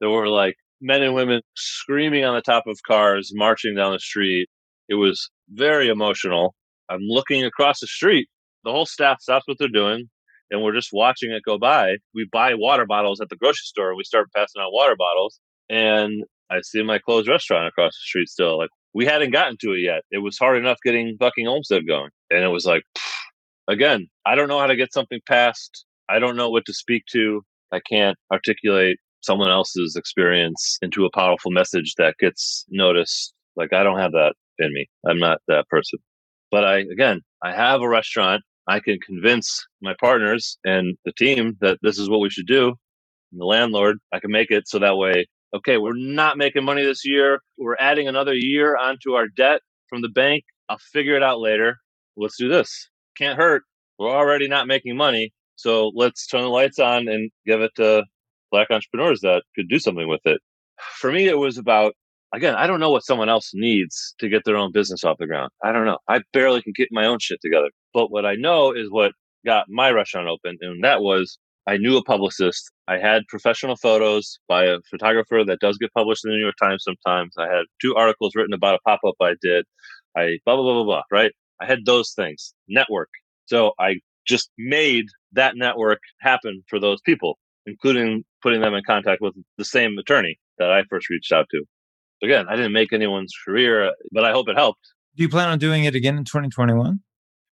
There 0.00 0.10
were 0.10 0.28
like 0.28 0.54
men 0.80 1.02
and 1.02 1.16
women 1.16 1.40
screaming 1.56 2.24
on 2.24 2.36
the 2.36 2.42
top 2.42 2.68
of 2.68 2.78
cars, 2.86 3.32
marching 3.34 3.74
down 3.74 3.92
the 3.92 3.98
street. 3.98 4.48
It 4.88 4.94
was 4.94 5.30
very 5.50 5.88
emotional. 5.88 6.54
I'm 6.88 7.00
looking 7.00 7.44
across 7.44 7.80
the 7.80 7.88
street 7.88 8.28
the 8.64 8.72
whole 8.72 8.86
staff 8.86 9.20
stops 9.20 9.46
what 9.46 9.58
they're 9.58 9.68
doing 9.68 10.08
and 10.50 10.62
we're 10.62 10.74
just 10.74 10.90
watching 10.92 11.30
it 11.32 11.42
go 11.44 11.58
by. 11.58 11.96
We 12.14 12.28
buy 12.30 12.54
water 12.54 12.86
bottles 12.86 13.20
at 13.20 13.28
the 13.28 13.36
grocery 13.36 13.64
store 13.64 13.94
we 13.94 14.04
start 14.04 14.32
passing 14.34 14.62
out 14.62 14.72
water 14.72 14.96
bottles. 14.96 15.40
And 15.68 16.24
I 16.50 16.60
see 16.62 16.82
my 16.82 16.98
closed 16.98 17.28
restaurant 17.28 17.66
across 17.66 17.92
the 17.92 18.06
street 18.06 18.28
still. 18.28 18.58
Like 18.58 18.70
we 18.94 19.04
hadn't 19.04 19.32
gotten 19.32 19.56
to 19.60 19.72
it 19.72 19.80
yet. 19.80 20.02
It 20.10 20.18
was 20.18 20.38
hard 20.38 20.56
enough 20.56 20.78
getting 20.84 21.16
Bucking 21.18 21.46
Olmsted 21.46 21.86
going. 21.86 22.10
And 22.30 22.42
it 22.42 22.48
was 22.48 22.64
like, 22.64 22.82
again, 23.68 24.08
I 24.24 24.34
don't 24.34 24.48
know 24.48 24.58
how 24.58 24.66
to 24.66 24.76
get 24.76 24.92
something 24.92 25.20
passed. 25.26 25.84
I 26.08 26.18
don't 26.18 26.36
know 26.36 26.48
what 26.48 26.64
to 26.66 26.72
speak 26.72 27.04
to. 27.12 27.42
I 27.72 27.80
can't 27.80 28.16
articulate 28.32 28.98
someone 29.20 29.50
else's 29.50 29.96
experience 29.96 30.78
into 30.80 31.04
a 31.04 31.10
powerful 31.10 31.50
message 31.50 31.94
that 31.98 32.16
gets 32.18 32.64
noticed. 32.70 33.34
Like 33.56 33.72
I 33.72 33.82
don't 33.82 33.98
have 33.98 34.12
that 34.12 34.34
in 34.58 34.72
me. 34.72 34.88
I'm 35.06 35.18
not 35.18 35.40
that 35.48 35.68
person. 35.68 35.98
But 36.50 36.64
I, 36.64 36.78
again, 36.78 37.20
I 37.42 37.52
have 37.52 37.82
a 37.82 37.88
restaurant 37.88 38.42
I 38.68 38.80
can 38.80 38.98
convince 39.00 39.66
my 39.80 39.94
partners 39.98 40.58
and 40.64 40.96
the 41.06 41.12
team 41.12 41.56
that 41.60 41.78
this 41.82 41.98
is 41.98 42.10
what 42.10 42.20
we 42.20 42.28
should 42.30 42.46
do. 42.46 42.74
And 43.32 43.40
the 43.40 43.46
landlord, 43.46 43.96
I 44.12 44.20
can 44.20 44.30
make 44.30 44.50
it 44.50 44.68
so 44.68 44.78
that 44.78 44.96
way, 44.96 45.26
okay, 45.56 45.78
we're 45.78 45.96
not 45.96 46.36
making 46.36 46.64
money 46.64 46.84
this 46.84 47.04
year. 47.04 47.40
We're 47.56 47.76
adding 47.80 48.08
another 48.08 48.34
year 48.34 48.76
onto 48.76 49.12
our 49.12 49.26
debt 49.26 49.62
from 49.88 50.02
the 50.02 50.08
bank. 50.10 50.44
I'll 50.68 50.78
figure 50.92 51.16
it 51.16 51.22
out 51.22 51.40
later. 51.40 51.78
Let's 52.16 52.36
do 52.36 52.48
this. 52.48 52.90
Can't 53.16 53.38
hurt. 53.38 53.62
We're 53.98 54.14
already 54.14 54.48
not 54.48 54.66
making 54.66 54.96
money. 54.96 55.32
So 55.56 55.90
let's 55.94 56.26
turn 56.26 56.42
the 56.42 56.48
lights 56.48 56.78
on 56.78 57.08
and 57.08 57.30
give 57.46 57.62
it 57.62 57.72
to 57.76 58.04
black 58.52 58.68
entrepreneurs 58.70 59.20
that 59.22 59.42
could 59.56 59.68
do 59.68 59.78
something 59.78 60.08
with 60.08 60.20
it. 60.24 60.40
For 60.96 61.10
me, 61.10 61.26
it 61.26 61.38
was 61.38 61.58
about, 61.58 61.94
again, 62.32 62.54
I 62.54 62.66
don't 62.66 62.80
know 62.80 62.90
what 62.90 63.04
someone 63.04 63.28
else 63.28 63.50
needs 63.54 64.14
to 64.18 64.28
get 64.28 64.42
their 64.44 64.56
own 64.56 64.72
business 64.72 65.04
off 65.04 65.18
the 65.18 65.26
ground. 65.26 65.50
I 65.62 65.72
don't 65.72 65.86
know. 65.86 65.98
I 66.08 66.20
barely 66.32 66.62
can 66.62 66.72
get 66.76 66.88
my 66.90 67.06
own 67.06 67.18
shit 67.20 67.40
together. 67.42 67.68
But 67.94 68.10
what 68.10 68.26
I 68.26 68.34
know 68.34 68.72
is 68.72 68.90
what 68.90 69.12
got 69.46 69.66
my 69.68 69.90
restaurant 69.90 70.28
open. 70.28 70.58
And 70.60 70.84
that 70.84 71.00
was 71.00 71.38
I 71.66 71.76
knew 71.76 71.98
a 71.98 72.02
publicist. 72.02 72.70
I 72.88 72.96
had 72.96 73.24
professional 73.28 73.76
photos 73.76 74.38
by 74.48 74.64
a 74.64 74.78
photographer 74.88 75.44
that 75.44 75.60
does 75.60 75.76
get 75.76 75.92
published 75.92 76.24
in 76.24 76.30
the 76.30 76.36
New 76.36 76.42
York 76.42 76.54
Times 76.62 76.82
sometimes. 76.82 77.34
I 77.38 77.46
had 77.46 77.64
two 77.80 77.94
articles 77.94 78.32
written 78.34 78.54
about 78.54 78.76
a 78.76 78.78
pop 78.86 79.00
up 79.06 79.16
I 79.20 79.34
did. 79.42 79.66
I 80.16 80.38
blah, 80.46 80.56
blah, 80.56 80.64
blah, 80.64 80.74
blah, 80.74 80.84
blah, 80.84 81.02
right? 81.12 81.30
I 81.60 81.66
had 81.66 81.84
those 81.84 82.12
things, 82.14 82.54
network. 82.68 83.10
So 83.46 83.72
I 83.78 83.96
just 84.26 84.50
made 84.56 85.04
that 85.32 85.56
network 85.56 86.00
happen 86.20 86.62
for 86.68 86.80
those 86.80 87.00
people, 87.02 87.38
including 87.66 88.24
putting 88.42 88.62
them 88.62 88.74
in 88.74 88.82
contact 88.86 89.20
with 89.20 89.34
the 89.58 89.64
same 89.64 89.98
attorney 89.98 90.38
that 90.58 90.70
I 90.70 90.84
first 90.88 91.10
reached 91.10 91.32
out 91.32 91.46
to. 91.50 91.64
Again, 92.22 92.46
I 92.48 92.56
didn't 92.56 92.72
make 92.72 92.92
anyone's 92.92 93.32
career, 93.44 93.92
but 94.12 94.24
I 94.24 94.32
hope 94.32 94.48
it 94.48 94.56
helped. 94.56 94.80
Do 95.16 95.22
you 95.22 95.28
plan 95.28 95.48
on 95.48 95.58
doing 95.58 95.84
it 95.84 95.94
again 95.94 96.16
in 96.16 96.24
2021? 96.24 97.00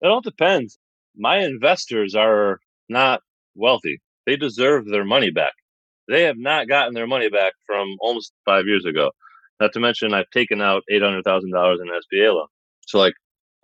It 0.02 0.06
all 0.06 0.20
depends. 0.20 0.78
My 1.16 1.38
investors 1.38 2.14
are 2.14 2.60
not 2.88 3.22
wealthy. 3.54 4.00
They 4.26 4.36
deserve 4.36 4.86
their 4.86 5.04
money 5.04 5.30
back. 5.30 5.52
They 6.08 6.24
have 6.24 6.38
not 6.38 6.68
gotten 6.68 6.94
their 6.94 7.06
money 7.06 7.28
back 7.28 7.54
from 7.66 7.96
almost 8.00 8.32
five 8.44 8.66
years 8.66 8.84
ago. 8.84 9.10
Not 9.60 9.72
to 9.72 9.80
mention, 9.80 10.14
I've 10.14 10.30
taken 10.30 10.60
out 10.60 10.82
$800,000 10.92 11.22
in 11.42 11.88
SBA 11.88 12.34
loan. 12.34 12.46
So, 12.86 12.98
like, 12.98 13.14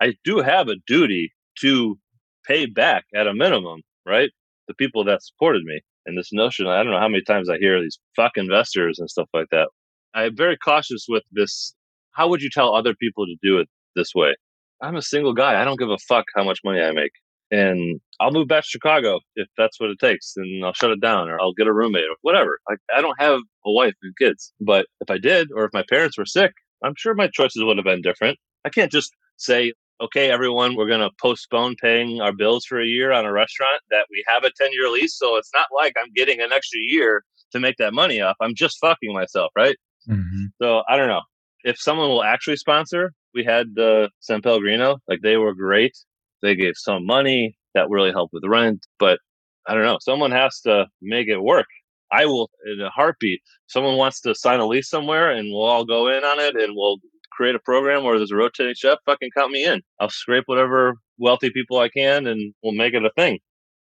I 0.01 0.15
do 0.23 0.39
have 0.39 0.67
a 0.67 0.75
duty 0.87 1.31
to 1.59 1.97
pay 2.45 2.65
back 2.65 3.05
at 3.15 3.27
a 3.27 3.33
minimum, 3.33 3.81
right? 4.05 4.31
The 4.67 4.73
people 4.73 5.03
that 5.05 5.23
supported 5.23 5.63
me. 5.63 5.81
And 6.05 6.17
this 6.17 6.33
notion, 6.33 6.67
I 6.67 6.83
don't 6.83 6.91
know 6.91 6.99
how 6.99 7.07
many 7.07 7.23
times 7.23 7.49
I 7.49 7.57
hear 7.57 7.81
these 7.81 7.99
fuck 8.15 8.33
investors 8.35 8.99
and 8.99 9.09
stuff 9.09 9.29
like 9.33 9.47
that. 9.51 9.69
I'm 10.13 10.35
very 10.35 10.57
cautious 10.57 11.05
with 11.07 11.23
this. 11.31 11.73
How 12.11 12.27
would 12.27 12.41
you 12.41 12.49
tell 12.49 12.75
other 12.75 12.93
people 12.93 13.25
to 13.25 13.35
do 13.41 13.59
it 13.59 13.67
this 13.95 14.13
way? 14.15 14.35
I'm 14.81 14.95
a 14.95 15.01
single 15.01 15.33
guy. 15.33 15.59
I 15.59 15.65
don't 15.65 15.79
give 15.79 15.89
a 15.89 15.97
fuck 15.97 16.25
how 16.35 16.43
much 16.43 16.59
money 16.63 16.81
I 16.81 16.91
make. 16.91 17.11
And 17.51 18.01
I'll 18.19 18.31
move 18.31 18.47
back 18.47 18.63
to 18.63 18.69
Chicago 18.69 19.19
if 19.35 19.47
that's 19.57 19.79
what 19.79 19.89
it 19.89 19.99
takes. 19.99 20.33
And 20.35 20.65
I'll 20.65 20.73
shut 20.73 20.91
it 20.91 21.01
down 21.01 21.29
or 21.29 21.39
I'll 21.39 21.53
get 21.53 21.67
a 21.67 21.73
roommate 21.73 22.03
or 22.03 22.15
whatever. 22.21 22.59
Like, 22.69 22.79
I 22.95 23.01
don't 23.01 23.19
have 23.19 23.39
a 23.65 23.71
wife 23.71 23.93
and 24.01 24.13
kids. 24.17 24.51
But 24.59 24.87
if 25.01 25.09
I 25.09 25.17
did, 25.17 25.49
or 25.55 25.65
if 25.65 25.73
my 25.73 25.83
parents 25.89 26.17
were 26.17 26.25
sick, 26.25 26.51
I'm 26.83 26.95
sure 26.97 27.13
my 27.13 27.29
choices 27.31 27.63
would 27.63 27.77
have 27.77 27.85
been 27.85 28.01
different. 28.01 28.37
I 28.65 28.69
can't 28.69 28.91
just 28.91 29.11
say, 29.37 29.73
okay, 30.01 30.31
everyone, 30.31 30.75
we're 30.75 30.87
going 30.87 31.01
to 31.01 31.11
postpone 31.21 31.75
paying 31.81 32.21
our 32.21 32.33
bills 32.33 32.65
for 32.65 32.81
a 32.81 32.85
year 32.85 33.11
on 33.11 33.25
a 33.25 33.31
restaurant 33.31 33.81
that 33.91 34.05
we 34.09 34.23
have 34.27 34.43
a 34.43 34.51
10 34.57 34.69
year 34.71 34.89
lease. 34.89 35.17
So 35.17 35.37
it's 35.37 35.51
not 35.53 35.67
like 35.75 35.93
I'm 35.97 36.11
getting 36.15 36.41
an 36.41 36.51
extra 36.51 36.79
year 36.81 37.23
to 37.51 37.59
make 37.59 37.77
that 37.77 37.93
money 37.93 38.19
off. 38.19 38.35
I'm 38.41 38.55
just 38.55 38.77
fucking 38.81 39.13
myself, 39.13 39.51
right? 39.55 39.75
Mm-hmm. 40.09 40.45
So 40.61 40.83
I 40.87 40.97
don't 40.97 41.07
know. 41.07 41.21
If 41.63 41.79
someone 41.79 42.09
will 42.09 42.23
actually 42.23 42.57
sponsor, 42.57 43.13
we 43.33 43.43
had 43.43 43.67
uh, 43.79 44.09
San 44.19 44.41
Pellegrino, 44.41 44.97
like 45.07 45.21
they 45.21 45.37
were 45.37 45.53
great. 45.53 45.93
They 46.41 46.55
gave 46.55 46.73
some 46.75 47.05
money 47.05 47.57
that 47.73 47.89
really 47.89 48.11
helped 48.11 48.33
with 48.33 48.43
rent, 48.45 48.85
but 48.99 49.19
I 49.67 49.73
don't 49.73 49.85
know. 49.85 49.97
Someone 50.01 50.31
has 50.31 50.59
to 50.61 50.87
make 51.01 51.27
it 51.27 51.39
work. 51.39 51.67
I 52.11 52.25
will 52.25 52.49
in 52.65 52.81
a 52.81 52.89
heartbeat. 52.89 53.41
Someone 53.67 53.97
wants 53.97 54.21
to 54.21 54.35
sign 54.35 54.59
a 54.59 54.67
lease 54.67 54.89
somewhere 54.89 55.31
and 55.31 55.49
we'll 55.51 55.63
all 55.63 55.85
go 55.85 56.07
in 56.07 56.23
on 56.23 56.39
it 56.39 56.55
and 56.55 56.73
we'll 56.75 56.97
create 57.31 57.55
a 57.55 57.59
program 57.59 58.03
where 58.03 58.17
there's 58.17 58.31
a 58.31 58.35
rotating 58.35 58.75
chef, 58.75 58.99
fucking 59.05 59.31
count 59.35 59.51
me 59.51 59.65
in. 59.65 59.81
I'll 59.99 60.09
scrape 60.09 60.43
whatever 60.45 60.93
wealthy 61.17 61.49
people 61.49 61.79
I 61.79 61.89
can 61.89 62.27
and 62.27 62.53
we'll 62.61 62.73
make 62.73 62.93
it 62.93 63.05
a 63.05 63.09
thing. 63.15 63.39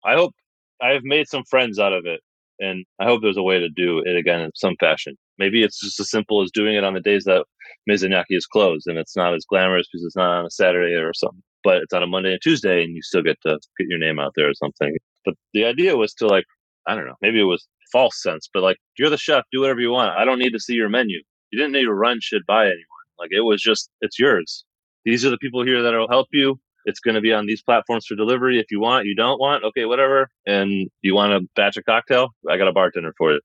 I 0.03 0.15
hope 0.15 0.33
I've 0.81 1.03
made 1.03 1.27
some 1.27 1.43
friends 1.43 1.77
out 1.77 1.93
of 1.93 2.05
it. 2.05 2.21
And 2.59 2.85
I 2.99 3.05
hope 3.05 3.21
there's 3.21 3.37
a 3.37 3.43
way 3.43 3.59
to 3.59 3.69
do 3.69 3.99
it 3.99 4.15
again 4.15 4.41
in 4.41 4.51
some 4.55 4.75
fashion. 4.79 5.15
Maybe 5.37 5.63
it's 5.63 5.79
just 5.79 5.99
as 5.99 6.09
simple 6.09 6.41
as 6.41 6.51
doing 6.51 6.75
it 6.75 6.83
on 6.83 6.93
the 6.93 7.01
days 7.01 7.25
that 7.25 7.45
Maison 7.87 8.11
Yaki 8.11 8.23
is 8.31 8.45
closed 8.45 8.87
and 8.87 8.97
it's 8.97 9.15
not 9.15 9.33
as 9.33 9.45
glamorous 9.45 9.87
because 9.91 10.05
it's 10.05 10.15
not 10.15 10.39
on 10.39 10.45
a 10.45 10.51
Saturday 10.51 10.93
or 10.93 11.13
something, 11.13 11.43
but 11.63 11.77
it's 11.77 11.93
on 11.93 12.03
a 12.03 12.07
Monday 12.07 12.31
and 12.31 12.41
Tuesday 12.41 12.83
and 12.83 12.95
you 12.95 13.01
still 13.01 13.21
get 13.21 13.37
to 13.43 13.59
get 13.77 13.87
your 13.89 13.99
name 13.99 14.19
out 14.19 14.33
there 14.35 14.49
or 14.49 14.53
something. 14.53 14.95
But 15.25 15.35
the 15.53 15.65
idea 15.65 15.97
was 15.97 16.13
to 16.15 16.27
like, 16.27 16.45
I 16.87 16.95
don't 16.95 17.05
know, 17.05 17.15
maybe 17.21 17.39
it 17.39 17.43
was 17.43 17.67
false 17.91 18.21
sense, 18.21 18.49
but 18.53 18.63
like, 18.63 18.77
you're 18.97 19.09
the 19.09 19.17
chef, 19.17 19.43
do 19.51 19.61
whatever 19.61 19.79
you 19.79 19.91
want. 19.91 20.17
I 20.17 20.25
don't 20.25 20.39
need 20.39 20.53
to 20.53 20.59
see 20.59 20.73
your 20.73 20.89
menu. 20.89 21.19
You 21.51 21.59
didn't 21.59 21.73
need 21.73 21.85
to 21.85 21.93
run 21.93 22.19
shit 22.21 22.45
by 22.47 22.63
anyone. 22.65 22.85
Like 23.19 23.29
it 23.31 23.41
was 23.41 23.61
just, 23.61 23.89
it's 24.01 24.19
yours. 24.19 24.65
These 25.05 25.25
are 25.25 25.29
the 25.29 25.37
people 25.37 25.63
here 25.63 25.81
that 25.81 25.93
will 25.93 26.09
help 26.09 26.27
you. 26.31 26.59
It's 26.85 26.99
going 26.99 27.15
to 27.15 27.21
be 27.21 27.33
on 27.33 27.47
these 27.47 27.63
platforms 27.63 28.05
for 28.05 28.15
delivery. 28.15 28.59
If 28.59 28.67
you 28.69 28.79
want, 28.79 29.05
you 29.05 29.15
don't 29.15 29.39
want, 29.39 29.63
okay, 29.63 29.85
whatever. 29.85 30.29
And 30.45 30.89
you 31.01 31.15
want 31.15 31.33
a 31.33 31.41
batch 31.55 31.77
of 31.77 31.85
cocktail? 31.85 32.29
I 32.49 32.57
got 32.57 32.67
a 32.67 32.73
bartender 32.73 33.13
for 33.17 33.33
you. 33.33 33.41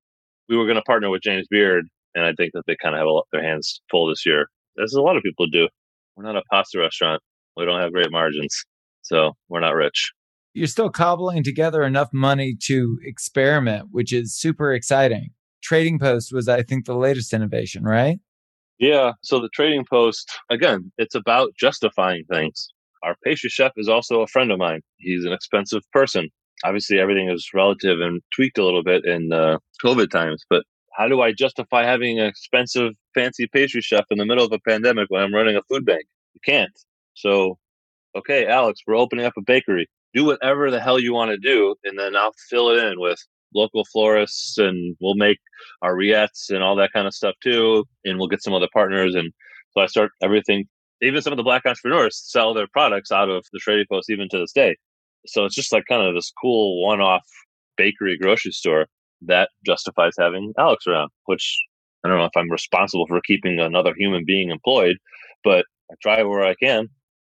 We 0.51 0.57
were 0.57 0.67
going 0.67 0.77
to 0.77 0.83
partner 0.83 1.09
with 1.09 1.23
James 1.23 1.47
Beard, 1.49 1.87
and 2.15 2.25
I 2.27 2.33
think 2.33 2.53
that 2.55 2.65
they 2.67 2.77
kind 2.83 2.95
of 2.95 3.01
have 3.01 3.09
their 3.33 3.43
hands 3.43 3.81
full 3.91 4.09
this 4.09 4.27
year. 4.27 4.49
As 4.83 4.93
a 4.93 5.01
lot 5.01 5.17
of 5.17 5.23
people 5.23 5.47
do. 5.47 5.69
We're 6.17 6.25
not 6.25 6.37
a 6.37 6.43
pasta 6.51 6.79
restaurant. 6.79 7.23
We 7.57 7.65
don't 7.65 7.81
have 7.81 7.93
great 7.93 8.11
margins, 8.11 8.65
so 9.01 9.33
we're 9.49 9.61
not 9.61 9.75
rich. 9.75 10.11
You're 10.53 10.67
still 10.67 10.91
cobbling 10.91 11.45
together 11.45 11.83
enough 11.83 12.09
money 12.13 12.57
to 12.65 12.99
experiment, 13.05 13.89
which 13.93 14.13
is 14.13 14.37
super 14.37 14.75
exciting. 14.75 15.31
Trading 15.63 15.99
Post 15.99 16.33
was, 16.33 16.49
I 16.49 16.63
think, 16.63 16.85
the 16.85 16.97
latest 16.97 17.33
innovation, 17.33 17.85
right? 17.85 18.19
Yeah. 18.81 19.13
So 19.23 19.39
the 19.41 19.51
trading 19.51 19.85
post, 19.89 20.31
again, 20.51 20.91
it's 20.97 21.15
about 21.15 21.51
justifying 21.55 22.25
things. 22.33 22.69
Our 23.03 23.15
pastry 23.25 23.51
chef 23.51 23.73
is 23.77 23.89
also 23.89 24.23
a 24.23 24.27
friend 24.27 24.51
of 24.51 24.59
mine. 24.59 24.81
He's 24.97 25.25
an 25.27 25.33
expensive 25.33 25.83
person. 25.93 26.29
Obviously, 26.65 26.99
everything 26.99 27.31
is 27.31 27.49
relative 27.55 28.01
and 28.01 28.21
tweaked 28.35 28.59
a 28.59 28.65
little 28.65 28.83
bit 28.83 29.05
in 29.05 29.33
uh, 29.33 29.59
COVID 29.83 30.11
times, 30.11 30.45
but 30.51 30.65
how 30.93 31.09
do 31.09 31.23
I 31.23 31.33
justify 31.33 31.85
having 31.85 32.19
an 32.19 32.27
expensive, 32.27 32.93
fancy 33.15 33.47
pastry 33.47 33.81
chef 33.81 34.05
in 34.11 34.19
the 34.19 34.27
middle 34.27 34.45
of 34.45 34.53
a 34.53 34.59
pandemic 34.69 35.07
when 35.09 35.23
I'm 35.23 35.35
running 35.35 35.57
a 35.57 35.63
food 35.71 35.87
bank? 35.87 36.05
You 36.35 36.41
can't. 36.45 36.79
So, 37.15 37.59
okay, 38.17 38.47
Alex, 38.47 38.81
we're 38.87 38.97
opening 38.97 39.25
up 39.25 39.35
a 39.39 39.43
bakery. 39.43 39.89
Do 40.13 40.25
whatever 40.25 40.71
the 40.71 40.81
hell 40.81 40.99
you 40.99 41.15
want 41.15 41.31
to 41.31 41.39
do, 41.39 41.75
and 41.85 41.99
then 41.99 42.17
I'll 42.17 42.35
fill 42.51 42.71
it 42.71 42.85
in 42.85 43.01
with 43.01 43.19
local 43.55 43.85
florists 43.85 44.59
and 44.59 44.97
we'll 45.01 45.15
make 45.15 45.39
our 45.83 45.95
rillettes 45.95 46.51
and 46.51 46.63
all 46.63 46.77
that 46.77 46.93
kind 46.93 47.07
of 47.07 47.15
stuff 47.15 47.35
too. 47.43 47.85
And 48.05 48.19
we'll 48.19 48.29
get 48.29 48.43
some 48.43 48.55
other 48.55 48.69
partners. 48.73 49.15
And 49.15 49.33
so 49.73 49.81
I 49.81 49.87
start 49.87 50.13
everything. 50.23 50.67
Even 51.03 51.23
some 51.23 51.33
of 51.33 51.37
the 51.37 51.43
black 51.43 51.63
entrepreneurs 51.67 52.21
sell 52.23 52.55
their 52.55 52.69
products 52.73 53.11
out 53.11 53.29
of 53.29 53.45
the 53.53 53.59
trading 53.59 53.87
post 53.91 54.11
even 54.11 54.29
to 54.31 54.39
this 54.39 54.53
day. 54.53 54.77
So 55.27 55.45
it's 55.45 55.55
just 55.55 55.73
like 55.73 55.85
kind 55.89 56.07
of 56.07 56.15
this 56.15 56.33
cool 56.41 56.85
one 56.85 57.01
off 57.01 57.27
bakery 57.77 58.19
grocery 58.19 58.53
store 58.53 58.87
that 59.23 59.51
justifies 59.65 60.15
having 60.19 60.53
Alex 60.59 60.87
around, 60.87 61.11
which 61.27 61.59
I 62.05 62.09
don't 62.09 62.19
know 62.19 62.25
if 62.25 62.37
I'm 62.37 62.51
responsible 62.51 63.07
for 63.07 63.21
keeping 63.21 63.61
another 63.61 63.93
human 63.97 64.25
being 64.27 64.51
employed, 64.51 64.97
but 65.45 65.67
I 65.91 65.95
try 66.03 66.23
where 66.23 66.45
I 66.45 66.55
can. 66.55 66.89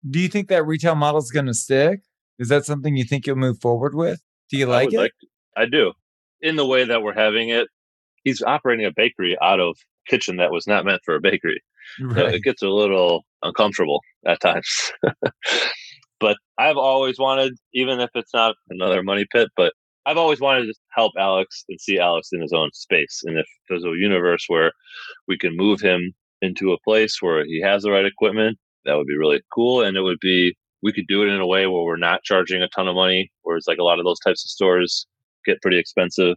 Do 0.09 0.19
you 0.19 0.29
think 0.29 0.49
that 0.49 0.67
retail 0.67 0.95
model 0.95 1.21
is 1.21 1.31
going 1.31 1.47
to 1.47 1.55
stick? 1.55 2.01
Is 2.39 2.49
that 2.49 2.65
something 2.65 2.97
you 2.97 3.05
think 3.05 3.27
you'll 3.27 3.37
move 3.37 3.61
forward 3.61 3.95
with? 3.95 4.21
Do 4.51 4.57
you 4.57 4.67
like 4.67 4.93
it? 4.93 4.99
Like 4.99 5.13
I 5.57 5.67
do 5.67 5.93
in 6.41 6.57
the 6.57 6.67
way 6.67 6.85
that 6.85 7.03
we're 7.03 7.15
having 7.15 7.49
it, 7.49 7.69
he's 8.25 8.43
operating 8.43 8.87
a 8.87 8.93
bakery 8.95 9.37
out 9.43 9.61
of 9.61 9.77
kitchen 10.07 10.37
that 10.37 10.53
was 10.53 10.67
not 10.67 10.85
meant 10.85 11.03
for 11.05 11.15
a 11.15 11.21
bakery. 11.21 11.63
Right. 12.01 12.17
So 12.17 12.27
it 12.27 12.43
gets 12.43 12.63
a 12.63 12.69
little 12.69 13.25
uncomfortable 13.43 14.01
at 14.27 14.41
times. 14.41 14.93
but 16.21 16.37
I've 16.59 16.77
always 16.77 17.19
wanted, 17.19 17.57
even 17.75 18.01
if 18.01 18.11
it's 18.15 18.35
not 18.35 18.57
another 18.71 19.03
money 19.03 19.27
pit, 19.33 19.49
but 19.57 19.73
I've 20.07 20.17
always 20.17 20.41
wanted 20.41 20.67
to 20.67 20.75
help 20.91 21.13
Alex 21.19 21.65
and 21.69 21.81
see 21.81 21.99
Alex 21.99 22.31
in 22.33 22.41
his 22.41 22.53
own 22.53 22.71
space. 22.73 23.23
And 23.25 23.39
if 23.39 23.47
there's 23.69 23.85
a 23.85 23.93
universe 23.97 24.45
where 24.49 24.73
we 25.27 25.37
can 25.37 25.57
move 25.57 25.81
him 25.81 26.13
into 26.41 26.73
a 26.73 26.81
place 26.81 27.21
where 27.21 27.45
he 27.45 27.61
has 27.61 27.83
the 27.83 27.91
right 27.91 28.07
equipment, 28.07 28.59
that 28.85 28.97
would 28.97 29.07
be 29.07 29.19
really 29.19 29.43
cool. 29.53 29.83
And 29.83 29.97
it 29.97 30.03
would 30.03 30.21
be, 30.21 30.57
we 30.83 30.93
could 30.93 31.07
do 31.09 31.23
it 31.23 31.29
in 31.29 31.41
a 31.41 31.47
way 31.47 31.67
where 31.67 31.83
we're 31.83 31.97
not 31.97 32.23
charging 32.23 32.63
a 32.63 32.69
ton 32.69 32.89
of 32.89 32.95
money, 32.95 33.31
where 33.43 33.57
it's 33.57 33.69
like 33.69 33.79
a 33.79 33.85
lot 33.85 33.99
of 33.99 34.05
those 34.05 34.21
types 34.21 34.45
of 34.45 34.51
stores 34.51 35.07
get 35.45 35.61
pretty 35.61 35.79
expensive. 35.79 36.37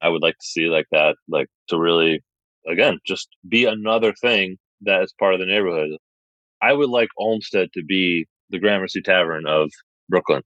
I 0.00 0.08
would 0.08 0.22
like 0.22 0.38
to 0.38 0.46
see 0.46 0.66
like 0.66 0.86
that, 0.92 1.16
like 1.28 1.48
to 1.68 1.78
really, 1.78 2.22
again, 2.66 2.98
just 3.06 3.28
be 3.46 3.66
another 3.66 4.14
thing 4.14 4.56
that 4.82 5.02
is 5.02 5.12
part 5.18 5.34
of 5.34 5.40
the 5.40 5.46
neighborhood. 5.46 5.90
I 6.62 6.72
would 6.72 6.88
like 6.88 7.08
Olmsted 7.18 7.72
to 7.74 7.84
be 7.84 8.26
the 8.50 8.58
Gramercy 8.58 9.00
Tavern 9.02 9.46
of 9.46 9.70
Brooklyn. 10.08 10.42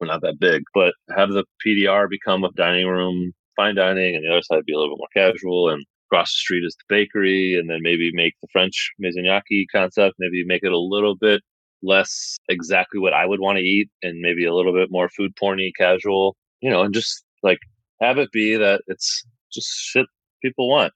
We're 0.00 0.08
not 0.08 0.20
that 0.22 0.38
big, 0.38 0.62
but 0.74 0.94
have 1.16 1.30
the 1.30 1.44
PDR 1.66 2.08
become 2.08 2.44
a 2.44 2.52
dining 2.52 2.86
room, 2.86 3.32
fine 3.56 3.74
dining, 3.74 4.14
and 4.14 4.24
the 4.24 4.30
other 4.30 4.42
side 4.42 4.64
be 4.66 4.74
a 4.74 4.78
little 4.78 4.94
bit 4.94 5.00
more 5.00 5.26
casual. 5.26 5.70
And 5.70 5.84
across 6.08 6.28
the 6.28 6.38
street 6.38 6.64
is 6.64 6.76
the 6.76 6.94
bakery, 6.94 7.58
and 7.58 7.68
then 7.70 7.78
maybe 7.80 8.10
make 8.12 8.34
the 8.42 8.48
French 8.52 8.92
Maison 8.98 9.24
Yaki 9.24 9.64
concept, 9.72 10.16
maybe 10.18 10.44
make 10.44 10.62
it 10.62 10.72
a 10.72 10.78
little 10.78 11.16
bit 11.16 11.42
less 11.82 12.38
exactly 12.48 13.00
what 13.00 13.12
I 13.12 13.26
would 13.26 13.40
want 13.40 13.58
to 13.58 13.64
eat 13.64 13.88
and 14.02 14.20
maybe 14.20 14.44
a 14.44 14.54
little 14.54 14.72
bit 14.72 14.88
more 14.90 15.08
food 15.08 15.32
porny, 15.40 15.70
casual, 15.78 16.36
you 16.60 16.70
know, 16.70 16.82
and 16.82 16.94
just 16.94 17.24
like 17.42 17.58
have 18.00 18.18
it 18.18 18.30
be 18.32 18.56
that 18.56 18.82
it's 18.86 19.24
just 19.52 19.68
shit 19.68 20.06
people 20.42 20.68
want. 20.68 20.92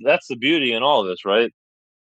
That's 0.00 0.26
the 0.28 0.36
beauty 0.36 0.72
in 0.72 0.82
all 0.82 1.00
of 1.00 1.06
this, 1.06 1.24
right? 1.24 1.52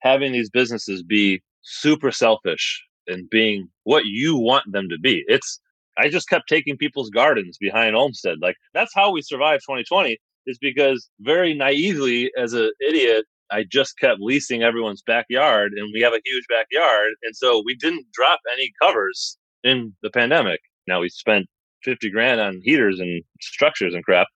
Having 0.00 0.32
these 0.32 0.50
businesses 0.50 1.02
be 1.02 1.42
super 1.62 2.10
selfish 2.10 2.82
and 3.06 3.28
being 3.30 3.68
what 3.84 4.04
you 4.04 4.36
want 4.36 4.70
them 4.72 4.88
to 4.88 4.98
be. 4.98 5.24
It's 5.26 5.60
I 5.98 6.08
just 6.08 6.28
kept 6.28 6.48
taking 6.48 6.76
people's 6.76 7.10
gardens 7.10 7.58
behind 7.58 7.94
Olmsted. 7.94 8.40
Like 8.40 8.56
that's 8.74 8.94
how 8.94 9.10
we 9.10 9.22
survived 9.22 9.62
2020 9.68 10.18
is 10.46 10.58
because 10.60 11.08
very 11.20 11.54
naively 11.54 12.30
as 12.36 12.52
an 12.54 12.70
idiot, 12.86 13.26
I 13.50 13.64
just 13.70 13.98
kept 13.98 14.20
leasing 14.20 14.62
everyone's 14.62 15.02
backyard 15.02 15.72
and 15.76 15.90
we 15.92 16.00
have 16.00 16.14
a 16.14 16.20
huge 16.24 16.44
backyard. 16.48 17.12
And 17.22 17.36
so 17.36 17.62
we 17.64 17.76
didn't 17.76 18.06
drop 18.12 18.40
any 18.52 18.72
covers 18.80 19.36
in 19.62 19.94
the 20.02 20.10
pandemic. 20.10 20.60
Now 20.88 21.00
we 21.00 21.08
spent 21.10 21.46
50 21.84 22.10
grand 22.10 22.40
on 22.40 22.60
heaters 22.62 23.00
and 23.00 23.22
structures 23.40 23.94
and 23.94 24.04
crap, 24.04 24.26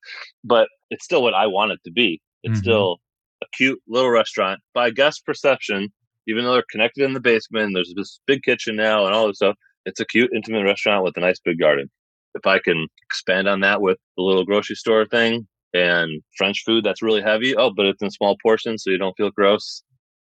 but 0.44 0.68
it's 0.90 1.04
still 1.04 1.22
what 1.22 1.34
I 1.34 1.46
want 1.46 1.72
it 1.72 1.80
to 1.84 1.90
be. 1.90 2.20
It's 2.42 2.52
mm-hmm. 2.52 2.62
still 2.62 2.98
a 3.42 3.46
cute 3.54 3.80
little 3.88 4.10
restaurant 4.10 4.60
by 4.74 4.90
guest 4.90 5.24
perception, 5.24 5.92
even 6.26 6.44
though 6.44 6.52
they're 6.54 6.64
connected 6.70 7.04
in 7.04 7.12
the 7.12 7.20
basement. 7.20 7.72
There's 7.74 7.92
this 7.96 8.20
big 8.26 8.42
kitchen 8.42 8.76
now 8.76 9.06
and 9.06 9.14
all 9.14 9.26
this 9.26 9.36
stuff. 9.36 9.56
It's 9.84 10.00
a 10.00 10.04
cute, 10.04 10.30
intimate 10.34 10.64
restaurant 10.64 11.04
with 11.04 11.16
a 11.16 11.20
nice 11.20 11.38
big 11.44 11.60
garden. 11.60 11.88
If 12.34 12.46
I 12.46 12.58
can 12.58 12.86
expand 13.02 13.48
on 13.48 13.60
that 13.60 13.80
with 13.80 13.98
the 14.16 14.22
little 14.22 14.44
grocery 14.44 14.76
store 14.76 15.06
thing, 15.06 15.46
and 15.76 16.22
French 16.36 16.62
food 16.64 16.84
that's 16.84 17.02
really 17.02 17.22
heavy. 17.22 17.54
Oh, 17.56 17.70
but 17.74 17.86
it's 17.86 18.02
in 18.02 18.10
small 18.10 18.36
portions, 18.42 18.82
so 18.82 18.90
you 18.90 18.98
don't 18.98 19.16
feel 19.16 19.30
gross. 19.30 19.82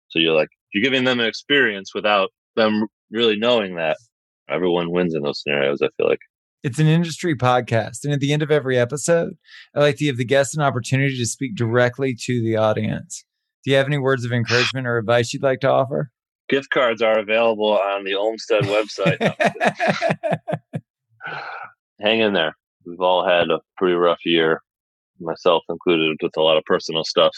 So 0.10 0.20
you're 0.20 0.36
like 0.36 0.50
you're 0.74 0.84
giving 0.84 1.04
them 1.04 1.20
an 1.20 1.26
experience 1.26 1.94
without 1.94 2.30
them 2.56 2.88
really 3.12 3.38
knowing 3.38 3.76
that. 3.76 3.98
Everyone 4.50 4.92
wins 4.92 5.16
in 5.16 5.24
those 5.24 5.42
scenarios. 5.42 5.82
I 5.82 5.90
feel 5.98 6.08
like. 6.08 6.20
It's 6.64 6.80
an 6.80 6.88
industry 6.88 7.36
podcast. 7.36 8.04
And 8.04 8.14
at 8.14 8.20
the 8.20 8.34
end 8.34 8.44
of 8.44 8.52
every 8.52 8.78
episode, 8.78 9.34
I 9.76 9.80
like 9.80 9.98
to 9.98 10.04
give 10.04 10.18
the 10.18 10.26
guests 10.26 10.56
an 10.56 10.62
opportunity 10.62 11.18
to 11.18 11.26
speak 11.26 11.56
directly 11.56 12.16
to 12.26 12.42
the 12.42 12.56
audience. 12.56 13.24
Do 13.64 13.72
you 13.72 13.78
have 13.78 13.88
any 13.88 13.98
words 13.98 14.26
of 14.26 14.32
encouragement 14.32 14.88
or 14.88 14.98
advice 14.98 15.34
you'd 15.34 15.44
like 15.44 15.60
to 15.62 15.70
offer? 15.70 16.12
Gift 16.50 16.70
cards 16.72 17.02
are 17.02 17.20
available 17.20 17.80
on 17.80 18.04
the 18.04 18.16
Olmsted 18.16 18.64
website. 18.64 19.20
Hang 22.02 22.20
in 22.20 22.34
there. 22.34 22.58
We've 22.86 23.00
all 23.00 23.26
had 23.26 23.50
a 23.50 23.60
pretty 23.78 23.94
rough 23.94 24.26
year 24.26 24.62
myself 25.22 25.64
included, 25.70 26.18
with 26.22 26.36
a 26.36 26.42
lot 26.42 26.58
of 26.58 26.64
personal 26.66 27.04
stuff. 27.04 27.36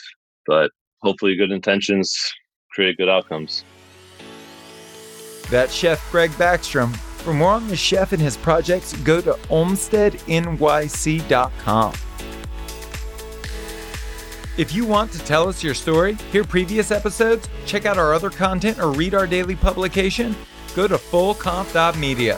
But 0.48 0.72
hopefully, 1.02 1.36
good 1.36 1.52
intentions 1.52 2.34
create 2.72 2.96
good 2.98 3.10
outcomes. 3.10 3.66
That's 5.50 5.74
Chef 5.74 6.10
Greg 6.12 6.32
Baxtrom. 6.32 6.96
For 6.96 7.34
more 7.34 7.52
on 7.52 7.68
the 7.68 7.76
chef 7.76 8.14
and 8.14 8.22
his 8.22 8.38
projects, 8.38 8.94
go 9.04 9.22
to 9.22 9.34
olmstednyc.com. 9.34 11.94
If 14.56 14.76
you 14.76 14.86
want 14.86 15.12
to 15.14 15.20
tell 15.20 15.50
us 15.50 15.64
your 15.64 15.74
story, 15.74 16.14
hear 16.32 16.44
previous 16.44 16.92
episodes, 16.92 17.50
check 17.66 17.88
out 17.88 17.98
our 17.98 18.14
other 18.14 18.30
content, 18.30 18.78
or 18.78 18.92
read 18.92 19.16
our 19.16 19.26
daily 19.26 19.56
publication, 19.56 20.36
go 20.76 20.88
to 20.88 20.94
fullcomp.media. 20.94 22.36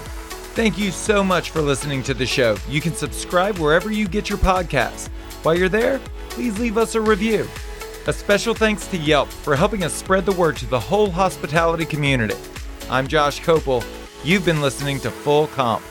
Thank 0.55 0.77
you 0.77 0.91
so 0.91 1.25
much 1.25 1.49
for 1.49 1.61
listening 1.61 2.03
to 2.03 2.13
the 2.13 2.25
show. 2.25 2.55
You 2.69 2.79
can 2.79 2.93
subscribe 2.93 3.57
wherever 3.57 3.91
you 3.91 4.07
get 4.07 4.29
your 4.29 4.37
podcasts. 4.37 5.09
While 5.43 5.57
you're 5.57 5.67
there, 5.67 5.99
please 6.29 6.57
leave 6.57 6.77
us 6.77 6.95
a 6.95 7.01
review. 7.01 7.49
A 8.07 8.13
special 8.13 8.53
thanks 8.53 8.87
to 8.87 8.97
Yelp 8.97 9.27
for 9.27 9.57
helping 9.57 9.83
us 9.83 9.93
spread 9.93 10.25
the 10.25 10.31
word 10.31 10.55
to 10.57 10.65
the 10.67 10.79
whole 10.79 11.09
hospitality 11.09 11.83
community. 11.83 12.35
I'm 12.89 13.07
Josh 13.07 13.41
Kopel. 13.41 13.83
You've 14.23 14.45
been 14.45 14.61
listening 14.61 15.01
to 15.01 15.11
Full 15.11 15.47
Comp. 15.47 15.83